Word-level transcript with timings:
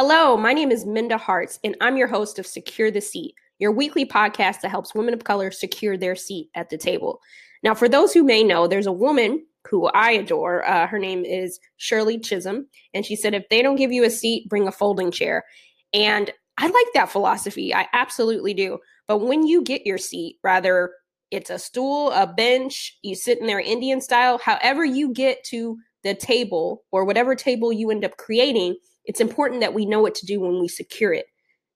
Hello, 0.00 0.36
my 0.36 0.52
name 0.52 0.70
is 0.70 0.86
Minda 0.86 1.18
Harts, 1.18 1.58
and 1.64 1.76
I'm 1.80 1.96
your 1.96 2.06
host 2.06 2.38
of 2.38 2.46
Secure 2.46 2.88
the 2.88 3.00
Seat, 3.00 3.34
your 3.58 3.72
weekly 3.72 4.06
podcast 4.06 4.60
that 4.60 4.68
helps 4.68 4.94
women 4.94 5.12
of 5.12 5.24
color 5.24 5.50
secure 5.50 5.96
their 5.96 6.14
seat 6.14 6.50
at 6.54 6.70
the 6.70 6.78
table. 6.78 7.20
Now, 7.64 7.74
for 7.74 7.88
those 7.88 8.12
who 8.12 8.22
may 8.22 8.44
know, 8.44 8.68
there's 8.68 8.86
a 8.86 8.92
woman 8.92 9.44
who 9.68 9.86
I 9.86 10.12
adore. 10.12 10.64
Uh, 10.64 10.86
her 10.86 11.00
name 11.00 11.24
is 11.24 11.58
Shirley 11.78 12.16
Chisholm, 12.16 12.68
and 12.94 13.04
she 13.04 13.16
said, 13.16 13.34
if 13.34 13.48
they 13.48 13.60
don't 13.60 13.74
give 13.74 13.90
you 13.90 14.04
a 14.04 14.10
seat, 14.10 14.48
bring 14.48 14.68
a 14.68 14.70
folding 14.70 15.10
chair. 15.10 15.44
And 15.92 16.30
I 16.58 16.68
like 16.68 16.86
that 16.94 17.10
philosophy. 17.10 17.74
I 17.74 17.88
absolutely 17.92 18.54
do. 18.54 18.78
But 19.08 19.18
when 19.18 19.48
you 19.48 19.64
get 19.64 19.84
your 19.84 19.98
seat, 19.98 20.36
rather 20.44 20.92
it's 21.32 21.50
a 21.50 21.58
stool, 21.58 22.12
a 22.12 22.24
bench, 22.24 22.96
you 23.02 23.16
sit 23.16 23.40
in 23.40 23.48
there 23.48 23.58
Indian 23.58 24.00
style, 24.00 24.38
however 24.38 24.84
you 24.84 25.12
get 25.12 25.42
to 25.46 25.76
the 26.04 26.14
table 26.14 26.84
or 26.92 27.04
whatever 27.04 27.34
table 27.34 27.72
you 27.72 27.90
end 27.90 28.04
up 28.04 28.16
creating, 28.16 28.76
it's 29.08 29.20
important 29.20 29.62
that 29.62 29.74
we 29.74 29.86
know 29.86 30.00
what 30.00 30.14
to 30.16 30.26
do 30.26 30.38
when 30.38 30.60
we 30.60 30.68
secure 30.68 31.12
it. 31.12 31.26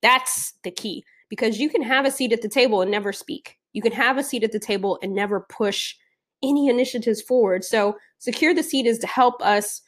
That's 0.02 0.52
the 0.62 0.70
key 0.70 1.02
because 1.30 1.58
you 1.58 1.70
can 1.70 1.82
have 1.82 2.04
a 2.04 2.10
seat 2.10 2.32
at 2.32 2.42
the 2.42 2.48
table 2.48 2.82
and 2.82 2.90
never 2.90 3.12
speak. 3.12 3.56
You 3.72 3.80
can 3.80 3.92
have 3.92 4.18
a 4.18 4.22
seat 4.22 4.44
at 4.44 4.52
the 4.52 4.60
table 4.60 4.98
and 5.02 5.14
never 5.14 5.40
push 5.40 5.94
any 6.42 6.68
initiatives 6.68 7.22
forward. 7.22 7.64
So, 7.64 7.96
secure 8.18 8.54
the 8.54 8.62
seat 8.62 8.86
is 8.86 8.98
to 8.98 9.06
help 9.06 9.40
us 9.42 9.80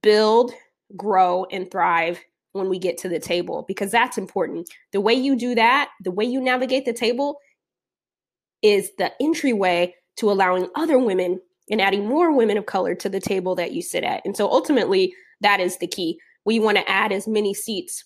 build, 0.00 0.52
grow, 0.96 1.44
and 1.50 1.68
thrive 1.68 2.20
when 2.52 2.68
we 2.68 2.78
get 2.78 2.98
to 2.98 3.08
the 3.08 3.18
table 3.18 3.64
because 3.66 3.90
that's 3.90 4.16
important. 4.16 4.68
The 4.92 5.00
way 5.00 5.14
you 5.14 5.36
do 5.36 5.56
that, 5.56 5.90
the 6.04 6.12
way 6.12 6.24
you 6.24 6.40
navigate 6.40 6.84
the 6.84 6.92
table 6.92 7.38
is 8.62 8.90
the 8.96 9.12
entryway 9.20 9.94
to 10.18 10.30
allowing 10.30 10.68
other 10.76 10.98
women 10.98 11.40
and 11.68 11.80
adding 11.80 12.06
more 12.06 12.34
women 12.34 12.56
of 12.56 12.66
color 12.66 12.94
to 12.94 13.08
the 13.08 13.20
table 13.20 13.56
that 13.56 13.72
you 13.72 13.82
sit 13.82 14.04
at. 14.04 14.22
And 14.24 14.36
so 14.36 14.48
ultimately, 14.48 15.14
that 15.40 15.58
is 15.58 15.78
the 15.78 15.88
key. 15.88 16.18
We 16.46 16.60
want 16.60 16.78
to 16.78 16.88
add 16.88 17.12
as 17.12 17.28
many 17.28 17.52
seats 17.52 18.04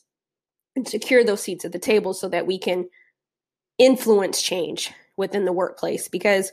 and 0.74 0.88
secure 0.88 1.22
those 1.22 1.42
seats 1.42 1.64
at 1.64 1.72
the 1.72 1.78
table 1.78 2.14
so 2.14 2.28
that 2.30 2.46
we 2.46 2.58
can 2.58 2.88
influence 3.78 4.42
change 4.42 4.90
within 5.16 5.44
the 5.44 5.52
workplace 5.52 6.08
because 6.08 6.50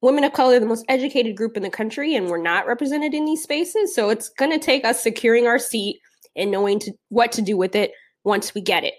women 0.00 0.24
of 0.24 0.32
color 0.32 0.56
are 0.56 0.60
the 0.60 0.66
most 0.66 0.84
educated 0.88 1.36
group 1.36 1.56
in 1.56 1.62
the 1.62 1.70
country 1.70 2.14
and 2.14 2.28
we're 2.28 2.40
not 2.40 2.66
represented 2.66 3.14
in 3.14 3.24
these 3.24 3.42
spaces. 3.42 3.94
So 3.94 4.10
it's 4.10 4.28
going 4.28 4.52
to 4.52 4.58
take 4.58 4.84
us 4.84 5.02
securing 5.02 5.46
our 5.46 5.58
seat 5.58 6.00
and 6.36 6.50
knowing 6.50 6.78
to, 6.80 6.92
what 7.08 7.32
to 7.32 7.42
do 7.42 7.56
with 7.56 7.74
it 7.74 7.92
once 8.24 8.54
we 8.54 8.60
get 8.60 8.84
it. 8.84 8.94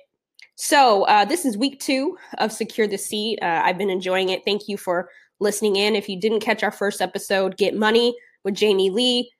So 0.55 1.03
uh, 1.03 1.23
this 1.23 1.45
is 1.45 1.58
week 1.58 1.80
two 1.80 2.17
of 2.38 2.52
Secure 2.52 2.86
the 2.86 2.97
Seat. 2.97 3.39
Uh, 3.41 3.61
I've 3.63 3.77
been 3.77 3.89
enjoying 3.89 4.27
it. 4.27 4.43
Thank 4.43 4.67
you 4.67 4.75
for 4.75 5.09
listening 5.39 5.77
in. 5.77 5.95
If 5.95 6.09
you 6.09 6.19
didn't 6.19 6.41
catch 6.41 6.63
our 6.63 6.71
first 6.71 7.02
episode, 7.02 7.55
Get 7.55 7.77
Money 7.77 8.13
with 8.43 8.55
Jamie 8.55 8.89
Lee, 8.89 9.31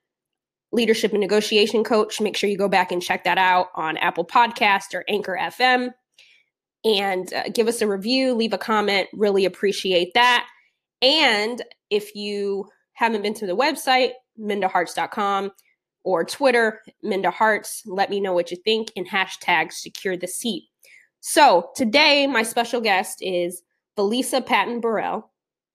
leadership 0.72 1.12
and 1.12 1.22
negotiation 1.22 1.84
coach, 1.84 2.22
make 2.22 2.38
sure 2.38 2.50
you 2.50 2.58
go 2.58 2.70
back 2.70 2.92
and 2.92 3.02
check 3.02 3.24
that 3.24 3.38
out 3.38 3.68
on 3.76 3.98
Apple 3.98 4.26
Podcast 4.26 4.94
or 4.94 5.04
Anchor 5.08 5.38
FM. 5.40 5.92
And 6.86 7.34
uh, 7.34 7.50
give 7.54 7.68
us 7.68 7.82
a 7.82 7.88
review, 7.88 8.34
leave 8.34 8.54
a 8.54 8.58
comment. 8.58 9.10
Really 9.14 9.46
appreciate 9.46 10.14
that. 10.14 10.48
And 11.02 11.62
if 11.90 12.16
you 12.16 12.70
haven't 12.94 13.22
been 13.22 13.34
to 13.36 13.48
the 13.48 13.56
website, 13.56 14.12
mindaharts.com 14.40 15.52
or 16.04 16.24
Twitter, 16.24 16.82
Minda 17.04 17.32
Harts, 17.32 17.84
let 17.86 18.10
me 18.10 18.20
know 18.20 18.34
what 18.34 18.52
you 18.52 18.58
think 18.58 18.92
and 18.96 19.10
hashtag 19.10 19.72
secure 19.72 20.16
the 20.16 20.28
seat. 20.28 20.64
So 21.20 21.70
today, 21.76 22.28
my 22.28 22.44
special 22.44 22.80
guest 22.80 23.20
is 23.22 23.62
Veleisa 23.98 24.46
Patton 24.46 24.80
Burrell. 24.80 25.32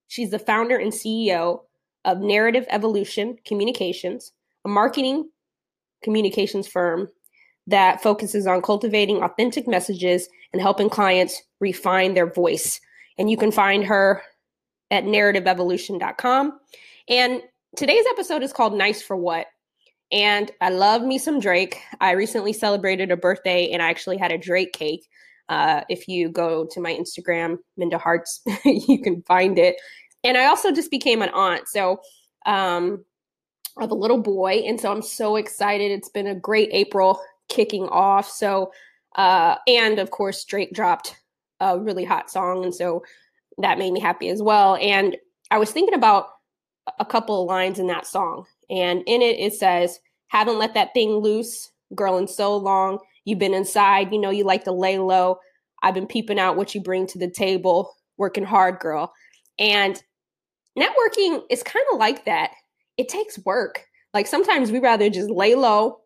She's 0.08 0.30
the 0.30 0.38
founder 0.38 0.76
and 0.76 0.92
CEO 0.92 1.60
of 2.04 2.20
Narrative 2.20 2.66
Evolution 2.68 3.36
Communications, 3.44 4.32
a 4.64 4.68
marketing 4.68 5.28
communications 6.02 6.66
firm 6.66 7.08
that 7.66 8.02
focuses 8.02 8.46
on 8.46 8.62
cultivating 8.62 9.22
authentic 9.22 9.66
messages 9.66 10.28
and 10.52 10.60
helping 10.60 10.90
clients 10.90 11.42
refine 11.60 12.14
their 12.14 12.30
voice. 12.30 12.80
And 13.18 13.30
you 13.30 13.36
can 13.36 13.50
find 13.50 13.84
her 13.84 14.22
at 14.90 15.04
narrativeevolution.com. 15.04 16.58
And 17.08 17.42
today's 17.76 18.04
episode 18.10 18.42
is 18.42 18.52
called 18.52 18.76
Nice 18.76 19.02
for 19.02 19.16
What? 19.16 19.46
And 20.12 20.50
I 20.60 20.68
love 20.68 21.02
me 21.02 21.18
some 21.18 21.40
Drake. 21.40 21.80
I 22.00 22.12
recently 22.12 22.52
celebrated 22.52 23.10
a 23.10 23.16
birthday 23.16 23.70
and 23.70 23.82
I 23.82 23.88
actually 23.88 24.18
had 24.18 24.30
a 24.30 24.38
Drake 24.38 24.72
cake. 24.72 25.06
Uh, 25.48 25.82
if 25.88 26.06
you 26.06 26.28
go 26.28 26.66
to 26.70 26.80
my 26.80 26.92
Instagram, 26.92 27.58
Minda 27.76 27.98
Harts, 27.98 28.40
you 28.64 29.00
can 29.02 29.22
find 29.22 29.58
it. 29.58 29.76
And 30.22 30.38
I 30.38 30.46
also 30.46 30.70
just 30.70 30.90
became 30.90 31.20
an 31.22 31.30
aunt. 31.30 31.68
So 31.68 32.00
um, 32.46 33.04
of 33.80 33.90
a 33.90 33.94
little 33.94 34.20
boy. 34.20 34.62
And 34.66 34.80
so 34.80 34.92
I'm 34.92 35.02
so 35.02 35.36
excited. 35.36 35.90
It's 35.90 36.08
been 36.08 36.26
a 36.26 36.34
great 36.34 36.70
April 36.72 37.20
kicking 37.48 37.84
off. 37.88 38.28
So, 38.28 38.72
uh, 39.16 39.56
and 39.66 39.98
of 39.98 40.10
course, 40.10 40.44
Drake 40.44 40.72
dropped 40.72 41.16
a 41.60 41.78
really 41.78 42.04
hot 42.04 42.30
song. 42.30 42.64
And 42.64 42.74
so 42.74 43.02
that 43.58 43.78
made 43.78 43.92
me 43.92 44.00
happy 44.00 44.28
as 44.28 44.42
well. 44.42 44.76
And 44.76 45.16
I 45.50 45.58
was 45.58 45.70
thinking 45.70 45.94
about 45.94 46.28
a 46.98 47.04
couple 47.04 47.42
of 47.42 47.48
lines 47.48 47.78
in 47.78 47.86
that 47.88 48.06
song. 48.06 48.46
And 48.70 49.02
in 49.06 49.22
it, 49.22 49.38
it 49.38 49.54
says, 49.54 49.98
Haven't 50.28 50.58
let 50.58 50.74
that 50.74 50.94
thing 50.94 51.10
loose, 51.10 51.70
girl, 51.94 52.18
in 52.18 52.28
so 52.28 52.56
long. 52.56 52.98
You've 53.24 53.38
been 53.38 53.54
inside, 53.54 54.12
you 54.12 54.20
know, 54.20 54.30
you 54.30 54.44
like 54.44 54.64
to 54.64 54.72
lay 54.72 54.98
low. 54.98 55.38
I've 55.82 55.94
been 55.94 56.06
peeping 56.06 56.38
out 56.38 56.56
what 56.56 56.74
you 56.74 56.80
bring 56.80 57.06
to 57.08 57.18
the 57.18 57.30
table, 57.30 57.94
working 58.16 58.44
hard, 58.44 58.78
girl. 58.80 59.12
And 59.58 60.02
networking 60.78 61.42
is 61.50 61.62
kind 61.62 61.84
of 61.92 61.98
like 61.98 62.24
that. 62.24 62.52
It 62.96 63.08
takes 63.08 63.38
work. 63.44 63.84
Like 64.12 64.26
sometimes 64.26 64.70
we 64.70 64.78
rather 64.78 65.10
just 65.10 65.30
lay 65.30 65.54
low, 65.54 66.00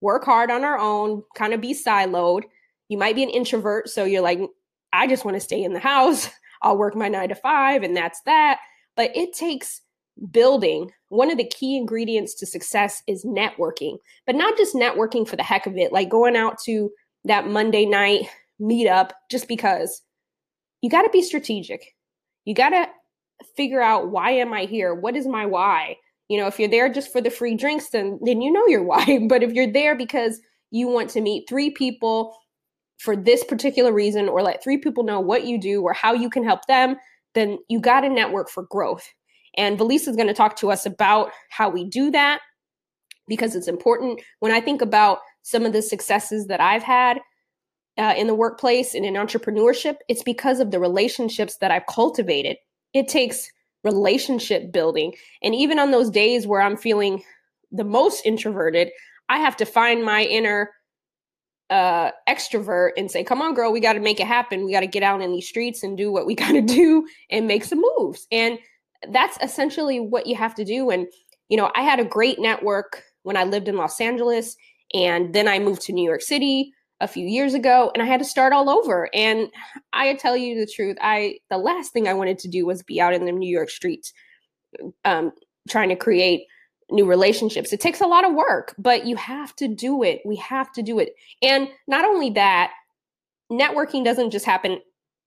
work 0.00 0.24
hard 0.24 0.50
on 0.50 0.64
our 0.64 0.78
own, 0.78 1.22
kind 1.34 1.52
of 1.52 1.60
be 1.60 1.74
siloed. 1.74 2.42
You 2.88 2.98
might 2.98 3.16
be 3.16 3.22
an 3.22 3.30
introvert, 3.30 3.88
so 3.88 4.04
you're 4.04 4.22
like, 4.22 4.40
I 4.92 5.06
just 5.06 5.24
want 5.24 5.36
to 5.36 5.40
stay 5.40 5.62
in 5.62 5.72
the 5.72 5.80
house. 5.80 6.28
I'll 6.62 6.78
work 6.78 6.96
my 6.96 7.08
nine 7.08 7.28
to 7.28 7.34
five, 7.34 7.82
and 7.82 7.96
that's 7.96 8.20
that. 8.22 8.58
But 8.96 9.16
it 9.16 9.32
takes 9.32 9.82
building, 10.30 10.90
one 11.08 11.30
of 11.30 11.38
the 11.38 11.44
key 11.44 11.76
ingredients 11.76 12.34
to 12.34 12.46
success 12.46 13.02
is 13.06 13.24
networking, 13.24 13.98
but 14.26 14.34
not 14.34 14.56
just 14.56 14.74
networking 14.74 15.26
for 15.26 15.36
the 15.36 15.42
heck 15.42 15.66
of 15.66 15.76
it, 15.76 15.92
like 15.92 16.08
going 16.08 16.36
out 16.36 16.58
to 16.64 16.90
that 17.24 17.46
Monday 17.46 17.86
night 17.86 18.28
meetup 18.60 19.10
just 19.30 19.48
because. 19.48 20.02
You 20.80 20.90
got 20.90 21.02
to 21.02 21.10
be 21.10 21.22
strategic. 21.22 21.94
You 22.44 22.54
got 22.54 22.70
to 22.70 22.88
figure 23.56 23.82
out 23.82 24.10
why 24.10 24.30
am 24.32 24.52
I 24.52 24.64
here? 24.64 24.94
What 24.94 25.16
is 25.16 25.26
my 25.26 25.46
why? 25.46 25.96
You 26.28 26.38
know, 26.38 26.46
if 26.46 26.58
you're 26.58 26.68
there 26.68 26.92
just 26.92 27.10
for 27.10 27.20
the 27.20 27.30
free 27.30 27.54
drinks, 27.54 27.90
then 27.90 28.18
then 28.22 28.40
you 28.40 28.52
know 28.52 28.66
your 28.66 28.82
why. 28.84 29.26
But 29.28 29.42
if 29.42 29.52
you're 29.52 29.72
there 29.72 29.96
because 29.96 30.40
you 30.70 30.88
want 30.88 31.10
to 31.10 31.20
meet 31.20 31.48
three 31.48 31.70
people 31.70 32.36
for 32.98 33.16
this 33.16 33.44
particular 33.44 33.92
reason 33.92 34.28
or 34.28 34.42
let 34.42 34.62
three 34.62 34.78
people 34.78 35.04
know 35.04 35.20
what 35.20 35.44
you 35.44 35.58
do 35.58 35.82
or 35.82 35.92
how 35.92 36.12
you 36.12 36.28
can 36.28 36.44
help 36.44 36.66
them, 36.66 36.96
then 37.34 37.58
you 37.68 37.80
got 37.80 38.00
to 38.00 38.08
network 38.08 38.50
for 38.50 38.64
growth. 38.64 39.08
And 39.56 39.78
Veleisa 39.78 40.08
is 40.08 40.16
going 40.16 40.28
to 40.28 40.34
talk 40.34 40.56
to 40.56 40.70
us 40.70 40.84
about 40.84 41.30
how 41.50 41.68
we 41.68 41.84
do 41.84 42.10
that 42.10 42.40
because 43.28 43.54
it's 43.54 43.68
important. 43.68 44.20
When 44.40 44.52
I 44.52 44.60
think 44.60 44.82
about 44.82 45.18
some 45.42 45.64
of 45.64 45.72
the 45.72 45.82
successes 45.82 46.46
that 46.46 46.60
I've 46.60 46.82
had 46.82 47.20
uh, 47.96 48.14
in 48.16 48.26
the 48.26 48.34
workplace 48.34 48.94
and 48.94 49.04
in 49.04 49.14
entrepreneurship, 49.14 49.96
it's 50.08 50.22
because 50.22 50.60
of 50.60 50.70
the 50.70 50.80
relationships 50.80 51.56
that 51.58 51.70
I've 51.70 51.86
cultivated. 51.86 52.56
It 52.94 53.08
takes 53.08 53.50
relationship 53.84 54.72
building. 54.72 55.14
And 55.42 55.54
even 55.54 55.78
on 55.78 55.90
those 55.90 56.10
days 56.10 56.46
where 56.46 56.60
I'm 56.60 56.76
feeling 56.76 57.22
the 57.70 57.84
most 57.84 58.24
introverted, 58.24 58.90
I 59.28 59.38
have 59.38 59.56
to 59.58 59.66
find 59.66 60.04
my 60.04 60.24
inner 60.24 60.70
uh 61.70 62.10
extrovert 62.26 62.92
and 62.96 63.10
say 63.10 63.22
come 63.22 63.42
on 63.42 63.52
girl 63.52 63.70
we 63.70 63.78
got 63.78 63.92
to 63.92 64.00
make 64.00 64.20
it 64.20 64.26
happen 64.26 64.64
we 64.64 64.72
got 64.72 64.80
to 64.80 64.86
get 64.86 65.02
out 65.02 65.20
in 65.20 65.32
these 65.32 65.46
streets 65.46 65.82
and 65.82 65.98
do 65.98 66.10
what 66.10 66.24
we 66.24 66.34
got 66.42 66.52
to 66.52 66.62
do 66.62 67.06
and 67.28 67.46
make 67.46 67.62
some 67.62 67.82
moves 67.98 68.26
and 68.32 68.58
that's 69.10 69.38
essentially 69.42 70.00
what 70.00 70.26
you 70.26 70.36
have 70.36 70.54
to 70.56 70.64
do. 70.64 70.90
And, 70.90 71.06
you 71.48 71.56
know, 71.56 71.70
I 71.74 71.82
had 71.82 72.00
a 72.00 72.04
great 72.04 72.38
network 72.38 73.02
when 73.22 73.36
I 73.36 73.44
lived 73.44 73.68
in 73.68 73.76
Los 73.76 74.00
Angeles. 74.00 74.56
And 74.94 75.34
then 75.34 75.48
I 75.48 75.58
moved 75.58 75.82
to 75.82 75.92
New 75.92 76.04
York 76.04 76.22
City 76.22 76.72
a 77.00 77.08
few 77.08 77.26
years 77.26 77.54
ago 77.54 77.90
and 77.94 78.02
I 78.02 78.06
had 78.06 78.18
to 78.18 78.24
start 78.24 78.52
all 78.52 78.68
over. 78.68 79.08
And 79.14 79.48
I 79.92 80.14
tell 80.14 80.36
you 80.36 80.58
the 80.58 80.70
truth, 80.70 80.96
I 81.00 81.38
the 81.50 81.58
last 81.58 81.92
thing 81.92 82.08
I 82.08 82.14
wanted 82.14 82.38
to 82.40 82.48
do 82.48 82.66
was 82.66 82.82
be 82.82 83.00
out 83.00 83.14
in 83.14 83.24
the 83.24 83.32
New 83.32 83.50
York 83.50 83.70
streets 83.70 84.12
um, 85.04 85.32
trying 85.68 85.90
to 85.90 85.96
create 85.96 86.46
new 86.90 87.06
relationships. 87.06 87.72
It 87.72 87.80
takes 87.80 88.00
a 88.00 88.06
lot 88.06 88.24
of 88.24 88.34
work, 88.34 88.74
but 88.78 89.06
you 89.06 89.16
have 89.16 89.54
to 89.56 89.68
do 89.68 90.02
it. 90.02 90.20
We 90.24 90.36
have 90.36 90.72
to 90.72 90.82
do 90.82 90.98
it. 90.98 91.10
And 91.42 91.68
not 91.86 92.04
only 92.04 92.30
that, 92.30 92.72
networking 93.52 94.04
doesn't 94.04 94.30
just 94.30 94.46
happen 94.46 94.78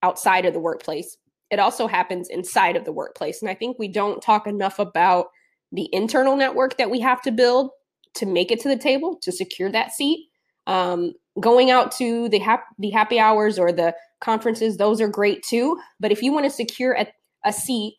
outside 0.04 0.46
of 0.46 0.54
the 0.54 0.60
workplace 0.60 1.18
it 1.52 1.60
also 1.60 1.86
happens 1.86 2.30
inside 2.30 2.78
of 2.78 2.86
the 2.86 2.94
workplace. 2.94 3.42
And 3.42 3.52
I 3.52 3.54
think 3.54 3.78
we 3.78 3.90
don't 3.90 4.22
talk 4.22 4.48
enough 4.48 4.80
about 4.80 5.28
the 5.74 5.90
internal 5.92 6.38
network 6.38 6.78
that 6.78 6.90
we 6.90 7.02
have 7.02 7.22
to 7.24 7.32
build 7.32 7.72
to 8.16 8.26
make 8.26 8.52
it 8.52 8.62
to 8.62 8.70
the 8.70 8.78
table 8.78 9.18
to 9.22 9.32
secure 9.32 9.70
that 9.72 9.92
seat. 9.92 10.30
Um, 10.66 11.14
going 11.40 11.72
out 11.72 11.92
to 11.94 12.30
the 12.30 12.40
hap- 12.40 12.76
the 12.78 12.90
happy 12.90 13.20
hours 13.20 13.58
or 13.58 13.72
the 13.72 13.96
conferences, 14.20 14.78
those 14.78 15.02
are 15.02 15.08
great 15.08 15.44
too. 15.44 15.80
But 16.00 16.12
if 16.12 16.22
you 16.22 16.32
want 16.32 16.46
to 16.46 16.52
secure 16.52 16.94
a, 16.94 17.08
a 17.46 17.54
seat 17.54 17.96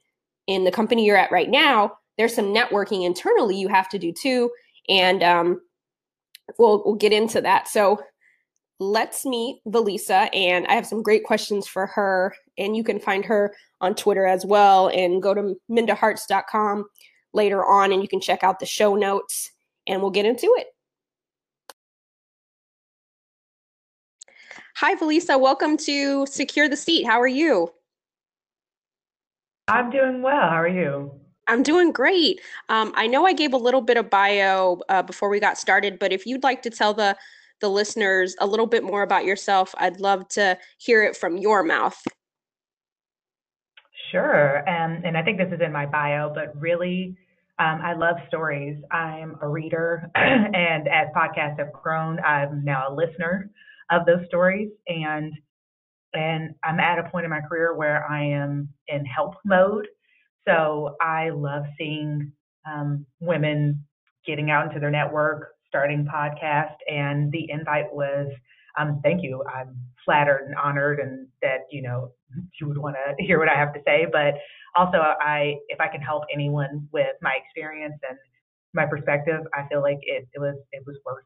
in 0.46 0.64
the 0.64 0.70
company 0.70 1.06
you're 1.06 1.16
at 1.16 1.32
right 1.32 1.50
now, 1.50 1.92
there's 2.18 2.34
some 2.34 2.52
networking 2.54 3.04
internally 3.04 3.58
you 3.58 3.68
have 3.68 3.88
to 3.90 3.98
do 3.98 4.12
too. 4.12 4.50
And 4.88 5.22
um, 5.22 5.60
we'll 6.58 6.82
we'll 6.84 6.96
get 6.96 7.12
into 7.12 7.40
that. 7.40 7.68
So 7.68 8.00
let's 8.78 9.24
meet 9.24 9.60
Veleisa, 9.66 10.28
And 10.34 10.66
I 10.66 10.74
have 10.74 10.86
some 10.86 11.02
great 11.02 11.24
questions 11.24 11.66
for 11.66 11.86
her. 11.86 12.34
And 12.58 12.76
you 12.76 12.84
can 12.84 12.98
find 12.98 13.24
her 13.24 13.54
on 13.80 13.94
Twitter 13.94 14.26
as 14.26 14.44
well. 14.44 14.88
And 14.88 15.22
go 15.22 15.34
to 15.34 15.54
mindaharts.com 15.70 16.84
later 17.32 17.64
on 17.64 17.92
and 17.92 18.02
you 18.02 18.08
can 18.08 18.20
check 18.20 18.42
out 18.44 18.58
the 18.58 18.66
show 18.66 18.94
notes 18.94 19.50
and 19.86 20.02
we'll 20.02 20.10
get 20.10 20.26
into 20.26 20.52
it. 20.58 20.66
Hi, 24.82 24.96
Veleisa. 24.96 25.40
Welcome 25.40 25.76
to 25.76 26.26
Secure 26.26 26.68
the 26.68 26.76
Seat. 26.76 27.06
How 27.06 27.20
are 27.20 27.28
you? 27.28 27.72
I'm 29.68 29.92
doing 29.92 30.22
well. 30.22 30.50
How 30.50 30.60
are 30.60 30.66
you? 30.66 31.12
I'm 31.46 31.62
doing 31.62 31.92
great. 31.92 32.40
Um, 32.68 32.92
I 32.96 33.06
know 33.06 33.24
I 33.24 33.32
gave 33.32 33.52
a 33.52 33.58
little 33.58 33.80
bit 33.80 33.96
of 33.96 34.10
bio 34.10 34.80
uh, 34.88 35.04
before 35.04 35.28
we 35.28 35.38
got 35.38 35.56
started, 35.56 36.00
but 36.00 36.12
if 36.12 36.26
you'd 36.26 36.42
like 36.42 36.62
to 36.62 36.70
tell 36.70 36.94
the 36.94 37.16
the 37.60 37.68
listeners 37.68 38.34
a 38.40 38.46
little 38.48 38.66
bit 38.66 38.82
more 38.82 39.02
about 39.02 39.24
yourself, 39.24 39.72
I'd 39.78 40.00
love 40.00 40.26
to 40.30 40.58
hear 40.78 41.04
it 41.04 41.16
from 41.16 41.36
your 41.36 41.62
mouth. 41.62 42.02
Sure, 44.10 44.68
um, 44.68 45.02
and 45.04 45.16
I 45.16 45.22
think 45.22 45.38
this 45.38 45.52
is 45.52 45.60
in 45.64 45.70
my 45.70 45.86
bio, 45.86 46.32
but 46.34 46.60
really, 46.60 47.16
um, 47.60 47.80
I 47.84 47.94
love 47.94 48.16
stories. 48.26 48.82
I'm 48.90 49.36
a 49.42 49.46
reader, 49.46 50.10
and 50.16 50.88
as 50.88 51.06
podcasts 51.14 51.60
have 51.60 51.72
grown, 51.72 52.18
I'm 52.18 52.64
now 52.64 52.88
a 52.88 52.92
listener 52.92 53.48
of 53.90 54.06
those 54.06 54.26
stories, 54.26 54.70
and 54.86 55.32
and 56.14 56.54
I'm 56.62 56.78
at 56.78 56.98
a 56.98 57.08
point 57.08 57.24
in 57.24 57.30
my 57.30 57.40
career 57.40 57.74
where 57.74 58.06
I 58.10 58.22
am 58.22 58.68
in 58.88 59.04
help 59.04 59.34
mode. 59.44 59.88
So 60.46 60.96
I 61.00 61.30
love 61.30 61.64
seeing 61.78 62.32
um, 62.70 63.06
women 63.20 63.84
getting 64.26 64.50
out 64.50 64.66
into 64.66 64.80
their 64.80 64.90
network, 64.90 65.52
starting 65.68 66.06
podcast, 66.06 66.74
and 66.90 67.32
the 67.32 67.50
invite 67.50 67.92
was, 67.92 68.28
um, 68.78 69.00
thank 69.02 69.22
you. 69.22 69.42
I'm 69.52 69.76
flattered 70.04 70.44
and 70.46 70.54
honored, 70.56 71.00
and 71.00 71.28
that 71.42 71.60
you 71.70 71.82
know 71.82 72.12
you 72.60 72.68
would 72.68 72.78
want 72.78 72.96
to 72.96 73.24
hear 73.24 73.38
what 73.38 73.48
I 73.48 73.54
have 73.54 73.72
to 73.74 73.80
say. 73.86 74.06
But 74.10 74.34
also, 74.74 74.98
I 74.98 75.56
if 75.68 75.80
I 75.80 75.88
can 75.88 76.00
help 76.00 76.24
anyone 76.32 76.88
with 76.92 77.16
my 77.20 77.34
experience 77.44 77.98
and 78.08 78.18
my 78.74 78.86
perspective, 78.86 79.40
I 79.54 79.66
feel 79.68 79.82
like 79.82 79.98
it, 80.02 80.26
it 80.34 80.38
was 80.38 80.56
it 80.72 80.82
was 80.86 80.96
worth 81.04 81.24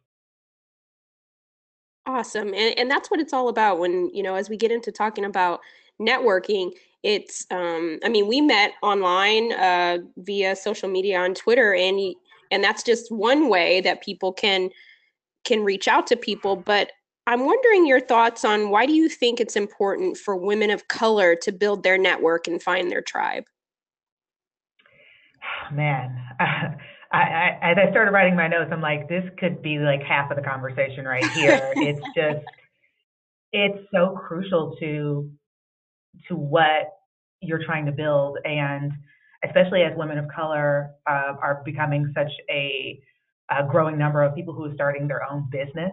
Awesome. 2.06 2.54
And, 2.54 2.78
and 2.78 2.90
that's 2.90 3.10
what 3.10 3.18
it's 3.20 3.32
all 3.32 3.48
about 3.48 3.78
when, 3.78 4.10
you 4.14 4.22
know, 4.22 4.36
as 4.36 4.48
we 4.48 4.56
get 4.56 4.70
into 4.70 4.92
talking 4.92 5.24
about 5.24 5.60
networking, 6.00 6.72
it's, 7.02 7.46
um, 7.50 7.98
I 8.04 8.08
mean, 8.08 8.28
we 8.28 8.40
met 8.40 8.72
online 8.82 9.52
uh, 9.52 9.98
via 10.18 10.54
social 10.54 10.88
media 10.88 11.18
on 11.18 11.34
Twitter 11.34 11.74
and, 11.74 12.14
and 12.50 12.62
that's 12.62 12.84
just 12.84 13.10
one 13.10 13.48
way 13.48 13.80
that 13.80 14.02
people 14.02 14.32
can, 14.32 14.70
can 15.44 15.64
reach 15.64 15.88
out 15.88 16.06
to 16.08 16.16
people. 16.16 16.54
But 16.54 16.92
I'm 17.26 17.44
wondering 17.44 17.86
your 17.86 18.00
thoughts 18.00 18.44
on 18.44 18.70
why 18.70 18.86
do 18.86 18.92
you 18.92 19.08
think 19.08 19.40
it's 19.40 19.56
important 19.56 20.16
for 20.16 20.36
women 20.36 20.70
of 20.70 20.86
color 20.86 21.34
to 21.42 21.50
build 21.50 21.82
their 21.82 21.98
network 21.98 22.46
and 22.46 22.62
find 22.62 22.88
their 22.88 23.02
tribe? 23.02 23.44
Man, 25.72 26.16
I, 27.12 27.18
I, 27.18 27.70
as 27.70 27.76
I 27.78 27.90
started 27.90 28.10
writing 28.10 28.36
my 28.36 28.48
notes, 28.48 28.70
I'm 28.72 28.80
like, 28.80 29.08
this 29.08 29.24
could 29.38 29.62
be 29.62 29.78
like 29.78 30.02
half 30.02 30.30
of 30.30 30.36
the 30.36 30.42
conversation 30.42 31.04
right 31.04 31.24
here. 31.32 31.72
it's 31.76 32.00
just, 32.14 32.44
it's 33.52 33.78
so 33.92 34.18
crucial 34.26 34.76
to 34.80 35.30
to 36.28 36.36
what 36.36 36.92
you're 37.40 37.64
trying 37.64 37.86
to 37.86 37.92
build, 37.92 38.38
and 38.44 38.92
especially 39.44 39.82
as 39.82 39.92
women 39.96 40.18
of 40.18 40.26
color 40.34 40.90
uh, 41.08 41.34
are 41.40 41.62
becoming 41.64 42.12
such 42.16 42.30
a, 42.50 43.00
a 43.50 43.66
growing 43.66 43.98
number 43.98 44.22
of 44.22 44.34
people 44.34 44.54
who 44.54 44.64
are 44.64 44.74
starting 44.74 45.06
their 45.06 45.22
own 45.30 45.48
business. 45.50 45.92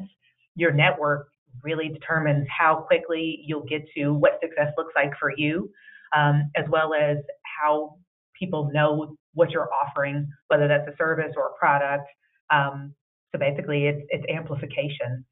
Your 0.55 0.71
network 0.71 1.27
really 1.61 1.89
determines 1.89 2.47
how 2.49 2.85
quickly 2.87 3.43
you'll 3.45 3.65
get 3.65 3.85
to 3.95 4.13
what 4.13 4.39
success 4.41 4.73
looks 4.77 4.93
like 4.95 5.11
for 5.19 5.31
you, 5.35 5.69
um, 6.15 6.49
as 6.55 6.65
well 6.69 6.93
as 6.93 7.17
how 7.43 7.97
people 8.37 8.71
know 8.73 9.15
what 9.33 9.51
you're 9.51 9.69
offering, 9.73 10.29
whether 10.47 10.67
that's 10.67 10.87
a 10.87 10.95
service 10.97 11.33
or 11.35 11.47
a 11.47 11.57
product. 11.57 12.07
Um, 12.49 12.93
so 13.31 13.39
basically, 13.39 13.85
it's 13.85 14.01
it's 14.09 14.25
amplification. 14.29 15.25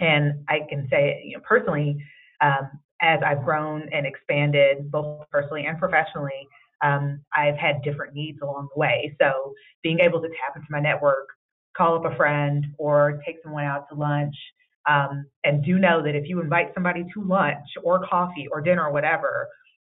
And 0.00 0.44
I 0.48 0.60
can 0.68 0.88
say, 0.90 1.22
you 1.24 1.36
know, 1.36 1.42
personally, 1.46 1.96
um, 2.40 2.70
as 3.02 3.20
I've 3.24 3.44
grown 3.44 3.88
and 3.92 4.06
expanded, 4.06 4.90
both 4.90 5.26
personally 5.30 5.66
and 5.66 5.78
professionally, 5.78 6.48
um, 6.82 7.20
I've 7.34 7.56
had 7.56 7.82
different 7.82 8.14
needs 8.14 8.38
along 8.42 8.68
the 8.74 8.80
way. 8.80 9.14
So 9.20 9.52
being 9.82 10.00
able 10.00 10.20
to 10.22 10.28
tap 10.28 10.56
into 10.56 10.66
my 10.70 10.80
network, 10.80 11.28
call 11.76 11.96
up 11.96 12.10
a 12.10 12.16
friend, 12.16 12.66
or 12.78 13.20
take 13.26 13.36
someone 13.42 13.64
out 13.64 13.88
to 13.90 13.94
lunch, 13.94 14.34
um, 14.88 15.26
and 15.44 15.62
do 15.64 15.78
know 15.78 16.02
that 16.02 16.14
if 16.14 16.28
you 16.28 16.40
invite 16.40 16.72
somebody 16.74 17.04
to 17.14 17.22
lunch 17.22 17.66
or 17.82 18.06
coffee 18.06 18.48
or 18.50 18.60
dinner 18.60 18.86
or 18.86 18.92
whatever, 18.92 19.48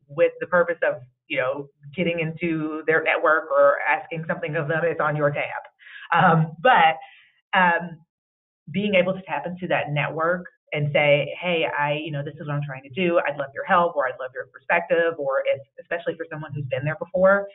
with 0.08 0.32
the 0.40 0.48
purpose 0.48 0.78
of 0.84 0.96
you 1.32 1.38
know, 1.38 1.70
getting 1.96 2.20
into 2.20 2.84
their 2.86 3.02
network 3.02 3.46
or 3.50 3.78
asking 3.90 4.26
something 4.28 4.58
of 4.58 4.68
them, 4.68 4.82
it's 4.84 5.00
on 5.00 5.16
your 5.16 5.32
tab. 5.32 5.64
Um, 6.14 6.52
but 6.62 6.98
um, 7.58 8.00
being 8.70 8.96
able 8.96 9.14
to 9.14 9.22
tap 9.22 9.46
into 9.48 9.66
that 9.68 9.92
network 9.92 10.44
and 10.74 10.90
say, 10.92 11.34
hey, 11.42 11.66
I, 11.66 11.94
you 11.94 12.12
know, 12.12 12.22
this 12.22 12.34
is 12.34 12.48
what 12.48 12.54
I'm 12.54 12.62
trying 12.68 12.84
to 12.84 12.90
do. 12.90 13.22
I'd 13.26 13.38
love 13.38 13.52
your 13.54 13.64
help, 13.64 13.96
or 13.96 14.08
I'd 14.08 14.20
love 14.20 14.32
your 14.34 14.48
perspective, 14.48 15.14
or 15.18 15.42
if, 15.46 15.62
especially 15.80 16.16
for 16.18 16.26
someone 16.30 16.52
who's 16.54 16.66
been 16.66 16.84
there 16.84 16.98
before, 17.00 17.48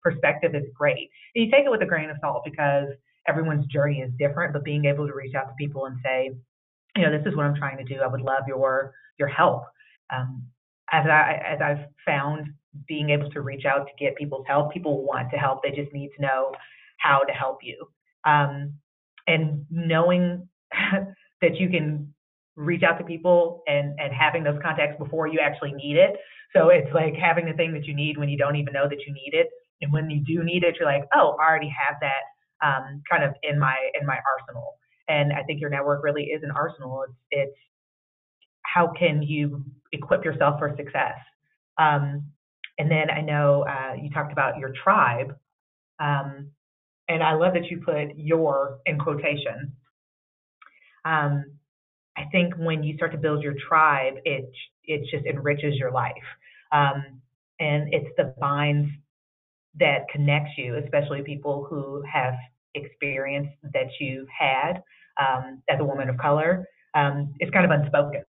perspective 0.00 0.54
is 0.54 0.64
great. 0.72 1.10
And 1.34 1.44
you 1.44 1.50
take 1.50 1.64
it 1.64 1.70
with 1.70 1.82
a 1.82 1.86
grain 1.86 2.10
of 2.10 2.16
salt 2.20 2.42
because 2.44 2.86
everyone's 3.26 3.66
journey 3.66 3.98
is 3.98 4.12
different. 4.16 4.52
But 4.52 4.62
being 4.62 4.84
able 4.84 5.08
to 5.08 5.12
reach 5.12 5.34
out 5.34 5.48
to 5.48 5.54
people 5.58 5.86
and 5.86 5.96
say, 6.04 6.30
you 6.96 7.02
know, 7.02 7.10
this 7.10 7.26
is 7.26 7.36
what 7.36 7.46
I'm 7.46 7.56
trying 7.56 7.78
to 7.78 7.84
do. 7.84 8.00
I 8.00 8.06
would 8.06 8.20
love 8.20 8.44
your 8.46 8.94
your 9.18 9.28
help. 9.28 9.64
Um, 10.14 10.44
as 10.92 11.06
I 11.06 11.40
as 11.46 11.60
I've 11.60 11.86
found 12.04 12.48
being 12.88 13.10
able 13.10 13.30
to 13.30 13.40
reach 13.40 13.64
out 13.64 13.86
to 13.86 14.04
get 14.04 14.16
people's 14.16 14.44
help. 14.46 14.72
People 14.72 15.04
want 15.04 15.30
to 15.30 15.36
help, 15.36 15.62
they 15.62 15.70
just 15.70 15.92
need 15.92 16.10
to 16.16 16.22
know 16.22 16.52
how 16.98 17.20
to 17.20 17.32
help 17.32 17.58
you. 17.62 17.86
Um, 18.24 18.74
and 19.26 19.64
knowing 19.70 20.48
that 21.40 21.56
you 21.56 21.68
can 21.68 22.12
reach 22.56 22.82
out 22.82 22.98
to 22.98 23.04
people 23.04 23.62
and, 23.66 23.98
and 23.98 24.12
having 24.12 24.44
those 24.44 24.60
contacts 24.62 24.98
before 24.98 25.26
you 25.26 25.40
actually 25.40 25.72
need 25.72 25.96
it. 25.96 26.16
So 26.54 26.68
it's 26.68 26.92
like 26.94 27.14
having 27.14 27.46
the 27.46 27.52
thing 27.52 27.72
that 27.72 27.84
you 27.84 27.94
need 27.94 28.16
when 28.16 28.28
you 28.28 28.38
don't 28.38 28.56
even 28.56 28.72
know 28.72 28.88
that 28.88 29.00
you 29.06 29.12
need 29.12 29.34
it. 29.34 29.48
And 29.82 29.92
when 29.92 30.08
you 30.08 30.20
do 30.20 30.44
need 30.44 30.62
it, 30.62 30.76
you're 30.78 30.88
like, 30.88 31.04
oh, 31.14 31.36
I 31.40 31.44
already 31.44 31.68
have 31.70 31.96
that 32.00 32.66
um, 32.66 33.02
kind 33.10 33.24
of 33.24 33.34
in 33.42 33.58
my 33.58 33.74
in 34.00 34.06
my 34.06 34.18
arsenal. 34.38 34.74
And 35.08 35.32
I 35.32 35.42
think 35.42 35.60
your 35.60 35.68
network 35.68 36.02
really 36.02 36.24
is 36.24 36.42
an 36.42 36.50
arsenal. 36.50 37.04
It's, 37.06 37.18
it's 37.30 37.58
how 38.62 38.92
can 38.98 39.22
you 39.22 39.64
equip 39.94 40.24
yourself 40.24 40.58
for 40.58 40.74
success? 40.76 41.16
Um, 41.78 42.24
and 42.78 42.90
then 42.90 43.10
I 43.10 43.20
know 43.20 43.64
uh, 43.68 43.94
you 44.00 44.10
talked 44.10 44.32
about 44.32 44.58
your 44.58 44.72
tribe. 44.82 45.36
Um, 46.00 46.50
and 47.08 47.22
I 47.22 47.34
love 47.34 47.54
that 47.54 47.70
you 47.70 47.80
put 47.84 48.16
your 48.16 48.78
in 48.86 48.98
quotation. 48.98 49.72
Um, 51.04 51.44
I 52.16 52.24
think 52.32 52.54
when 52.56 52.82
you 52.82 52.96
start 52.96 53.12
to 53.12 53.18
build 53.18 53.42
your 53.42 53.54
tribe, 53.68 54.14
it 54.24 54.50
it 54.84 55.02
just 55.10 55.26
enriches 55.26 55.76
your 55.76 55.90
life, 55.90 56.12
um, 56.72 57.20
and 57.60 57.92
it's 57.92 58.08
the 58.16 58.34
binds 58.40 58.90
that 59.78 60.08
connects 60.12 60.52
you, 60.56 60.76
especially 60.76 61.22
people 61.22 61.66
who 61.68 62.02
have 62.10 62.34
experience 62.74 63.48
that 63.72 63.88
you've 63.98 64.28
had 64.28 64.82
um, 65.20 65.62
as 65.68 65.80
a 65.80 65.84
woman 65.84 66.08
of 66.08 66.16
color. 66.18 66.66
Um, 66.94 67.34
it's 67.40 67.50
kind 67.50 67.64
of 67.64 67.70
unspoken, 67.80 68.24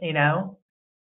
you 0.00 0.12
know. 0.12 0.57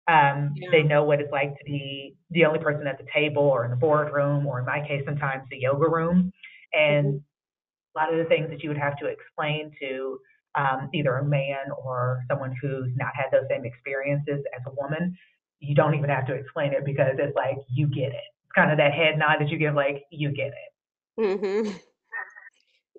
Um, 0.08 0.54
yeah. 0.56 0.70
They 0.72 0.84
know 0.84 1.04
what 1.04 1.22
it's 1.22 1.32
like 1.32 1.58
to 1.58 1.64
be 1.66 2.16
the 2.32 2.46
only 2.46 2.60
person 2.60 2.86
at 2.88 2.98
the 2.98 3.06
table 3.14 3.44
or 3.44 3.64
in 3.64 3.72
the 3.72 3.78
boardroom, 3.78 4.46
or 4.46 4.60
in 4.60 4.66
my 4.66 4.86
case, 4.86 5.04
sometimes 5.06 5.44
the 5.50 5.58
yoga 5.58 5.90
room. 5.90 6.32
And 6.74 7.06
mm-hmm. 7.06 7.98
a 7.98 8.00
lot 8.00 8.14
of 8.14 8.20
the 8.20 8.26
things 8.26 8.50
that 8.50 8.64
you 8.64 8.70
would 8.70 8.78
have 8.78 8.98
to 8.98 9.06
explain 9.06 9.72
to 9.82 10.20
um, 10.56 10.90
either 10.94 11.18
a 11.18 11.26
man 11.26 11.72
or 11.78 12.24
someone 12.30 12.56
who's 12.62 12.92
not 12.98 13.12
had 13.16 13.32
those 13.32 13.48
same 13.50 13.66
experiences 13.66 14.44
as 14.56 14.62
a 14.68 14.72
woman, 14.76 15.18
you 15.60 15.74
don't 15.74 15.96
even 15.96 16.10
have 16.10 16.28
to 16.28 16.34
explain 16.34 16.74
it 16.74 16.86
because 16.86 17.16
it's 17.18 17.36
like 17.36 17.58
you 17.70 17.88
get 17.88 18.10
it. 18.10 18.28
It's 18.44 18.52
kind 18.56 18.72
of 18.72 18.78
that 18.78 18.94
head 18.94 19.18
nod 19.18 19.38
that 19.40 19.50
you 19.50 19.58
give, 19.58 19.74
like 19.74 20.04
you 20.12 20.32
get 20.32 20.48
it. 20.48 21.20
Mm-hmm. 21.20 21.72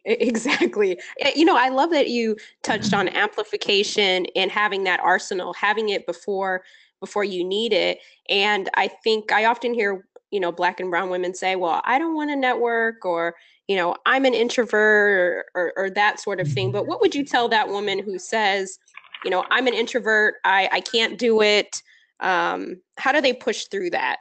Exactly. 0.06 0.98
Eh, 1.20 1.32
you 1.34 1.46
know, 1.46 1.56
I 1.56 1.70
love 1.70 1.90
that 1.90 2.08
you 2.08 2.36
touched 2.62 2.92
on 2.92 3.08
amplification 3.08 4.26
and 4.36 4.50
having 4.50 4.84
that 4.84 5.00
arsenal, 5.00 5.54
having 5.54 5.88
it 5.88 6.06
before 6.06 6.62
before 7.04 7.22
you 7.22 7.44
need 7.44 7.74
it. 7.74 7.98
And 8.30 8.70
I 8.76 8.88
think 8.88 9.30
I 9.30 9.44
often 9.44 9.74
hear, 9.74 10.06
you 10.30 10.40
know, 10.40 10.50
black 10.50 10.80
and 10.80 10.90
brown 10.90 11.10
women 11.10 11.34
say, 11.34 11.54
well, 11.54 11.82
I 11.84 11.98
don't 11.98 12.14
want 12.14 12.30
to 12.30 12.36
network 12.36 13.04
or, 13.04 13.34
you 13.68 13.76
know, 13.76 13.94
I'm 14.06 14.24
an 14.24 14.32
introvert 14.32 14.74
or, 14.74 15.44
or, 15.54 15.72
or 15.76 15.90
that 15.90 16.18
sort 16.18 16.40
of 16.40 16.48
thing. 16.48 16.72
But 16.72 16.86
what 16.86 17.02
would 17.02 17.14
you 17.14 17.26
tell 17.26 17.46
that 17.50 17.68
woman 17.68 17.98
who 17.98 18.18
says, 18.18 18.78
you 19.22 19.30
know, 19.30 19.44
I'm 19.50 19.66
an 19.66 19.74
introvert, 19.74 20.36
I, 20.44 20.70
I 20.72 20.80
can't 20.80 21.18
do 21.18 21.42
it? 21.42 21.82
Um, 22.20 22.80
how 22.96 23.12
do 23.12 23.20
they 23.20 23.34
push 23.34 23.64
through 23.64 23.90
that? 23.90 24.16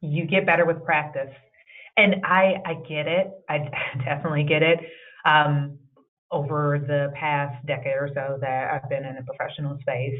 You 0.00 0.24
get 0.24 0.46
better 0.46 0.64
with 0.64 0.82
practice. 0.82 1.34
And 1.98 2.24
I, 2.24 2.54
I 2.64 2.74
get 2.88 3.06
it. 3.06 3.28
I 3.50 3.68
definitely 4.04 4.44
get 4.44 4.62
it. 4.62 4.78
Um, 5.26 5.78
over 6.30 6.78
the 6.86 7.10
past 7.14 7.64
decade 7.66 7.96
or 7.96 8.10
so 8.14 8.38
that 8.40 8.70
I've 8.70 8.88
been 8.88 9.04
in 9.04 9.16
a 9.16 9.22
professional 9.22 9.78
space. 9.80 10.18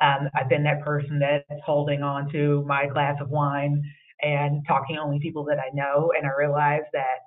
Um, 0.00 0.28
I've 0.34 0.48
been 0.48 0.62
that 0.64 0.82
person 0.82 1.18
that's 1.18 1.60
holding 1.64 2.02
on 2.02 2.30
to 2.32 2.64
my 2.66 2.86
glass 2.86 3.16
of 3.20 3.30
wine 3.30 3.82
and 4.22 4.62
talking 4.66 4.98
only 4.98 5.18
people 5.20 5.44
that 5.44 5.58
I 5.58 5.74
know. 5.74 6.12
And 6.16 6.26
I 6.26 6.30
realized 6.36 6.86
that 6.92 7.20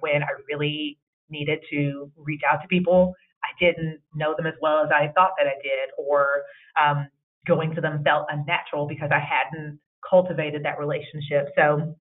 when 0.00 0.22
I 0.22 0.28
really 0.48 0.98
needed 1.30 1.60
to 1.70 2.10
reach 2.16 2.42
out 2.50 2.62
to 2.62 2.68
people, 2.68 3.14
I 3.44 3.48
didn't 3.64 4.00
know 4.14 4.34
them 4.36 4.46
as 4.46 4.54
well 4.60 4.84
as 4.84 4.90
I 4.90 5.12
thought 5.14 5.32
that 5.38 5.46
I 5.46 5.54
did, 5.62 5.90
or 5.96 6.42
um, 6.80 7.08
going 7.46 7.74
to 7.74 7.80
them 7.80 8.02
felt 8.04 8.26
unnatural 8.30 8.86
because 8.86 9.10
I 9.12 9.20
hadn't 9.20 9.78
cultivated 10.08 10.64
that 10.64 10.78
relationship. 10.78 11.48
So 11.56 11.94